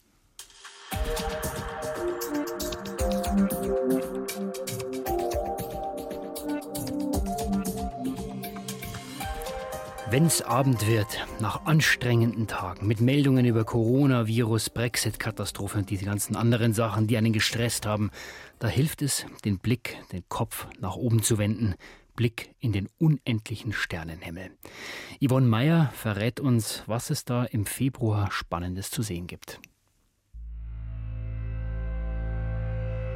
Wenn's 10.10 10.42
Abend 10.42 10.86
wird, 10.86 11.26
nach 11.40 11.64
anstrengenden 11.64 12.46
Tagen, 12.46 12.86
mit 12.86 13.00
Meldungen 13.00 13.46
über 13.46 13.64
Coronavirus, 13.64 14.68
Brexit-Katastrophe 14.68 15.78
und 15.78 15.88
diese 15.88 16.04
ganzen 16.04 16.36
anderen 16.36 16.74
Sachen, 16.74 17.06
die 17.06 17.16
einen 17.16 17.32
gestresst 17.32 17.86
haben, 17.86 18.10
da 18.58 18.68
hilft 18.68 19.00
es, 19.00 19.24
den 19.46 19.58
Blick, 19.58 19.96
den 20.12 20.24
Kopf 20.28 20.66
nach 20.78 20.96
oben 20.96 21.22
zu 21.22 21.38
wenden, 21.38 21.74
Blick 22.16 22.54
in 22.58 22.72
den 22.72 22.88
unendlichen 22.98 23.72
Sternenhimmel. 23.72 24.50
Yvonne 25.22 25.46
Meyer 25.46 25.92
verrät 25.94 26.40
uns, 26.40 26.82
was 26.86 27.10
es 27.10 27.24
da 27.24 27.44
im 27.44 27.66
Februar 27.66 28.32
Spannendes 28.32 28.90
zu 28.90 29.02
sehen 29.02 29.26
gibt. 29.26 29.60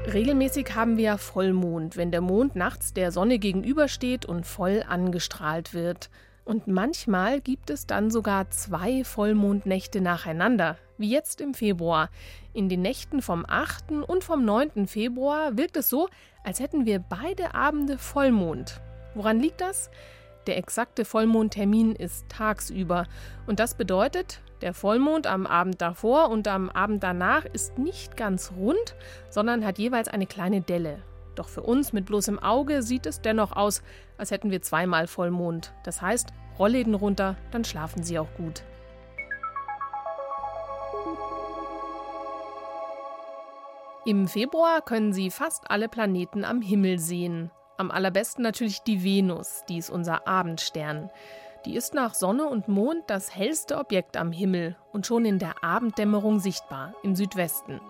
Regelmäßig 0.06 0.74
haben 0.74 0.96
wir 0.96 1.18
Vollmond, 1.18 1.96
wenn 1.96 2.10
der 2.10 2.20
Mond 2.20 2.56
nachts 2.56 2.92
der 2.94 3.12
Sonne 3.12 3.38
gegenübersteht 3.38 4.24
und 4.24 4.46
voll 4.46 4.82
angestrahlt 4.86 5.74
wird. 5.74 6.10
Und 6.44 6.66
manchmal 6.66 7.40
gibt 7.40 7.70
es 7.70 7.86
dann 7.86 8.10
sogar 8.10 8.50
zwei 8.50 9.04
Vollmondnächte 9.04 10.00
nacheinander, 10.00 10.78
wie 10.96 11.10
jetzt 11.10 11.40
im 11.40 11.54
Februar. 11.54 12.08
In 12.54 12.68
den 12.68 12.82
Nächten 12.82 13.22
vom 13.22 13.44
8. 13.46 13.92
und 14.08 14.24
vom 14.24 14.44
9. 14.44 14.86
Februar 14.86 15.56
wirkt 15.56 15.76
es 15.76 15.88
so, 15.88 16.08
als 16.44 16.60
hätten 16.60 16.86
wir 16.86 16.98
beide 16.98 17.54
Abende 17.54 17.98
Vollmond. 17.98 18.80
Woran 19.14 19.40
liegt 19.40 19.60
das? 19.60 19.90
Der 20.46 20.56
exakte 20.56 21.04
Vollmondtermin 21.04 21.94
ist 21.94 22.28
tagsüber. 22.28 23.06
Und 23.46 23.60
das 23.60 23.74
bedeutet, 23.74 24.40
der 24.62 24.74
Vollmond 24.74 25.26
am 25.26 25.46
Abend 25.46 25.80
davor 25.80 26.28
und 26.28 26.48
am 26.48 26.70
Abend 26.70 27.02
danach 27.02 27.44
ist 27.44 27.78
nicht 27.78 28.16
ganz 28.16 28.52
rund, 28.56 28.96
sondern 29.28 29.64
hat 29.64 29.78
jeweils 29.78 30.08
eine 30.08 30.26
kleine 30.26 30.60
Delle. 30.60 31.02
Doch 31.34 31.48
für 31.48 31.62
uns 31.62 31.92
mit 31.92 32.06
bloßem 32.06 32.38
Auge 32.38 32.82
sieht 32.82 33.06
es 33.06 33.20
dennoch 33.20 33.52
aus, 33.52 33.82
als 34.18 34.30
hätten 34.30 34.50
wir 34.50 34.62
zweimal 34.62 35.06
Vollmond. 35.06 35.72
Das 35.84 36.02
heißt, 36.02 36.30
Rollläden 36.58 36.94
runter, 36.94 37.36
dann 37.50 37.64
schlafen 37.64 38.02
Sie 38.02 38.18
auch 38.18 38.32
gut. 38.36 38.62
Im 44.04 44.28
Februar 44.28 44.82
können 44.82 45.12
Sie 45.12 45.30
fast 45.30 45.70
alle 45.70 45.88
Planeten 45.88 46.44
am 46.44 46.62
Himmel 46.62 46.98
sehen. 46.98 47.50
Am 47.80 47.90
allerbesten 47.90 48.42
natürlich 48.42 48.82
die 48.82 49.04
Venus, 49.04 49.64
die 49.66 49.78
ist 49.78 49.88
unser 49.88 50.28
Abendstern. 50.28 51.08
Die 51.64 51.76
ist 51.76 51.94
nach 51.94 52.12
Sonne 52.12 52.44
und 52.44 52.68
Mond 52.68 53.04
das 53.06 53.34
hellste 53.34 53.78
Objekt 53.78 54.18
am 54.18 54.32
Himmel 54.32 54.76
und 54.92 55.06
schon 55.06 55.24
in 55.24 55.38
der 55.38 55.64
Abenddämmerung 55.64 56.40
sichtbar 56.40 56.92
im 57.02 57.16
Südwesten. 57.16 57.80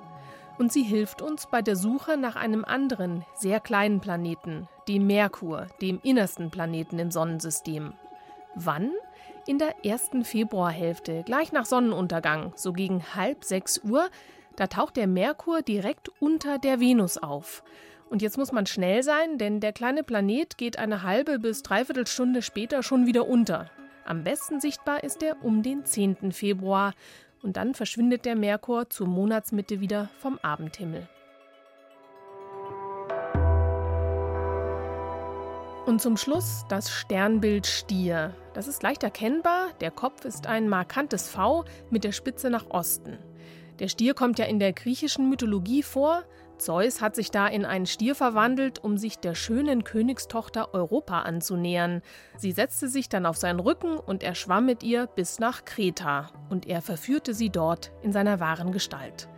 Und 0.60 0.72
sie 0.72 0.84
hilft 0.84 1.22
uns 1.22 1.48
bei 1.50 1.60
der 1.60 1.74
Suche 1.74 2.16
nach 2.16 2.36
einem 2.36 2.64
anderen, 2.64 3.24
sehr 3.34 3.58
kleinen 3.58 3.98
Planeten, 3.98 4.68
dem 4.86 5.08
Merkur, 5.08 5.66
dem 5.82 5.98
innersten 6.04 6.52
Planeten 6.52 7.00
im 7.00 7.10
Sonnensystem. 7.10 7.92
Wann? 8.54 8.92
In 9.48 9.58
der 9.58 9.84
ersten 9.84 10.24
Februarhälfte, 10.24 11.24
gleich 11.24 11.50
nach 11.50 11.66
Sonnenuntergang, 11.66 12.52
so 12.54 12.72
gegen 12.72 13.02
halb 13.16 13.42
sechs 13.42 13.78
Uhr, 13.82 14.08
da 14.54 14.68
taucht 14.68 14.96
der 14.96 15.08
Merkur 15.08 15.62
direkt 15.62 16.10
unter 16.20 16.58
der 16.58 16.78
Venus 16.78 17.18
auf. 17.18 17.64
Und 18.10 18.22
jetzt 18.22 18.38
muss 18.38 18.50
man 18.50 18.66
schnell 18.66 19.04
sein, 19.04 19.38
denn 19.38 19.60
der 19.60 19.72
kleine 19.72 20.02
Planet 20.02 20.58
geht 20.58 20.80
eine 20.80 21.04
halbe 21.04 21.38
bis 21.38 21.62
dreiviertel 21.62 22.08
Stunde 22.08 22.42
später 22.42 22.82
schon 22.82 23.06
wieder 23.06 23.28
unter. 23.28 23.70
Am 24.04 24.24
besten 24.24 24.60
sichtbar 24.60 25.04
ist 25.04 25.22
er 25.22 25.36
um 25.44 25.62
den 25.62 25.84
10. 25.84 26.32
Februar 26.32 26.92
und 27.40 27.56
dann 27.56 27.72
verschwindet 27.72 28.24
der 28.24 28.34
Merkur 28.34 28.90
zur 28.90 29.06
Monatsmitte 29.06 29.80
wieder 29.80 30.10
vom 30.18 30.40
Abendhimmel. 30.42 31.08
Und 35.86 36.02
zum 36.02 36.16
Schluss 36.16 36.64
das 36.68 36.90
Sternbild 36.90 37.68
Stier. 37.68 38.34
Das 38.54 38.66
ist 38.66 38.82
leicht 38.82 39.04
erkennbar. 39.04 39.68
Der 39.80 39.92
Kopf 39.92 40.24
ist 40.24 40.48
ein 40.48 40.68
markantes 40.68 41.28
V 41.28 41.64
mit 41.90 42.02
der 42.02 42.12
Spitze 42.12 42.50
nach 42.50 42.70
Osten. 42.70 43.18
Der 43.78 43.88
Stier 43.88 44.14
kommt 44.14 44.38
ja 44.40 44.46
in 44.46 44.58
der 44.58 44.72
griechischen 44.72 45.30
Mythologie 45.30 45.84
vor. 45.84 46.24
Zeus 46.60 47.00
hat 47.00 47.16
sich 47.16 47.30
da 47.30 47.46
in 47.46 47.64
einen 47.64 47.86
Stier 47.86 48.14
verwandelt, 48.14 48.84
um 48.84 48.98
sich 48.98 49.18
der 49.18 49.34
schönen 49.34 49.84
Königstochter 49.84 50.74
Europa 50.74 51.22
anzunähern. 51.22 52.02
Sie 52.36 52.52
setzte 52.52 52.88
sich 52.88 53.08
dann 53.08 53.26
auf 53.26 53.36
seinen 53.36 53.60
Rücken 53.60 53.96
und 53.96 54.22
er 54.22 54.34
schwamm 54.34 54.66
mit 54.66 54.82
ihr 54.82 55.06
bis 55.06 55.38
nach 55.38 55.64
Kreta. 55.64 56.30
Und 56.48 56.66
er 56.66 56.82
verführte 56.82 57.34
sie 57.34 57.50
dort 57.50 57.90
in 58.02 58.12
seiner 58.12 58.40
wahren 58.40 58.72
Gestalt. 58.72 59.28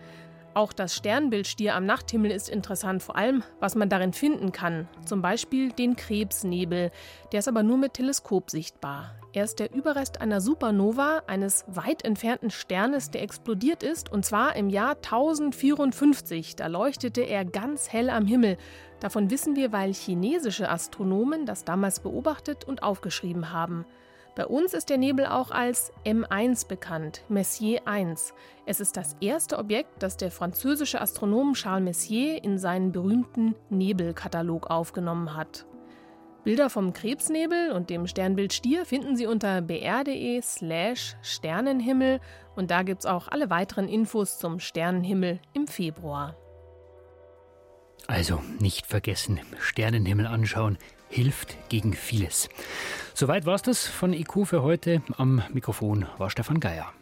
Auch 0.55 0.73
das 0.73 0.95
Sternbild 0.95 1.47
Stier 1.47 1.75
am 1.75 1.87
Nachthimmel 1.87 2.31
ist 2.31 2.51
interessant, 2.51 3.03
vor 3.03 3.17
allem, 3.17 3.43
was 3.61 3.75
man 3.75 3.89
darin 3.89 4.13
finden 4.13 4.53
kann. 4.53 4.87
Zum 5.07 5.23
Beispiel 5.23 5.73
den 5.73 5.97
Krebsnebel. 5.97 6.91
Der 7.33 7.39
ist 7.39 7.49
aber 7.49 7.63
nur 7.63 7.79
mit 7.79 7.95
Teleskop 7.95 8.51
sichtbar. 8.51 9.15
Er 9.35 9.45
ist 9.45 9.61
der 9.61 9.73
Überrest 9.73 10.21
einer 10.21 10.43
Supernova, 10.43 11.23
eines 11.27 11.65
weit 11.67 12.05
entfernten 12.05 12.51
Sternes, 12.51 13.11
der 13.11 13.23
explodiert 13.23 13.83
ist, 13.83 14.13
und 14.13 14.27
zwar 14.27 14.57
im 14.57 14.69
Jahr 14.69 14.97
1054. 14.97 16.55
Da 16.55 16.67
leuchtete 16.67 17.23
er 17.23 17.47
ganz 17.47 17.91
hell 17.91 18.11
am 18.11 18.27
Himmel. 18.27 18.59
Davon 19.01 19.31
wissen 19.31 19.57
wir, 19.57 19.73
weil 19.73 19.95
chinesische 19.95 20.69
Astronomen 20.69 21.47
das 21.47 21.65
damals 21.65 22.01
beobachtet 22.01 22.65
und 22.65 22.83
aufgeschrieben 22.83 23.53
haben. 23.53 23.87
Bei 24.35 24.47
uns 24.47 24.75
ist 24.75 24.91
der 24.91 24.99
Nebel 24.99 25.25
auch 25.25 25.51
als 25.51 25.93
M1 26.05 26.69
bekannt, 26.69 27.23
Messier 27.31 27.81
1. 27.87 28.35
Es 28.67 28.81
ist 28.81 28.99
das 28.99 29.17
erste 29.21 29.59
Objekt, 29.59 30.03
das 30.03 30.19
der 30.19 30.31
französische 30.31 31.01
Astronom 31.01 31.55
Charles 31.55 31.85
Messier 31.85 32.45
in 32.45 32.59
seinen 32.59 32.93
berühmten 32.93 33.55
Nebelkatalog 33.71 34.71
aufgenommen 34.71 35.35
hat. 35.37 35.65
Bilder 36.45 36.71
vom 36.71 36.93
Krebsnebel 36.93 37.71
und 37.73 37.89
dem 37.89 38.07
Sternbild 38.07 38.53
Stier 38.53 38.85
finden 38.85 39.17
Sie 39.17 39.27
unter 39.27 39.61
br.de/slash 39.63 41.17
Sternenhimmel 41.23 42.21
und 42.57 42.71
da 42.71 42.83
gibt 42.83 43.01
es 43.01 43.07
auch 43.07 43.29
alle 43.29 43.49
weiteren 43.49 43.89
Infos 43.89 44.39
zum 44.39 44.59
Sternenhimmel 44.59 45.41
im 45.53 45.69
Februar. 45.69 46.37
Also 48.09 48.43
nicht 48.59 48.87
vergessen, 48.87 49.41
Sternenhimmel 49.61 50.27
anschauen 50.27 50.79
hilft 51.09 51.57
gegen 51.69 51.93
vieles. 51.93 52.49
Soweit 53.15 53.47
war 53.47 53.55
es 53.55 53.63
das 53.63 53.87
von 53.87 54.13
IQ 54.13 54.47
für 54.47 54.63
heute. 54.63 55.03
Am 55.19 55.43
Mikrofon 55.53 56.07
war 56.19 56.31
Stefan 56.31 56.59
Geier. 56.59 56.93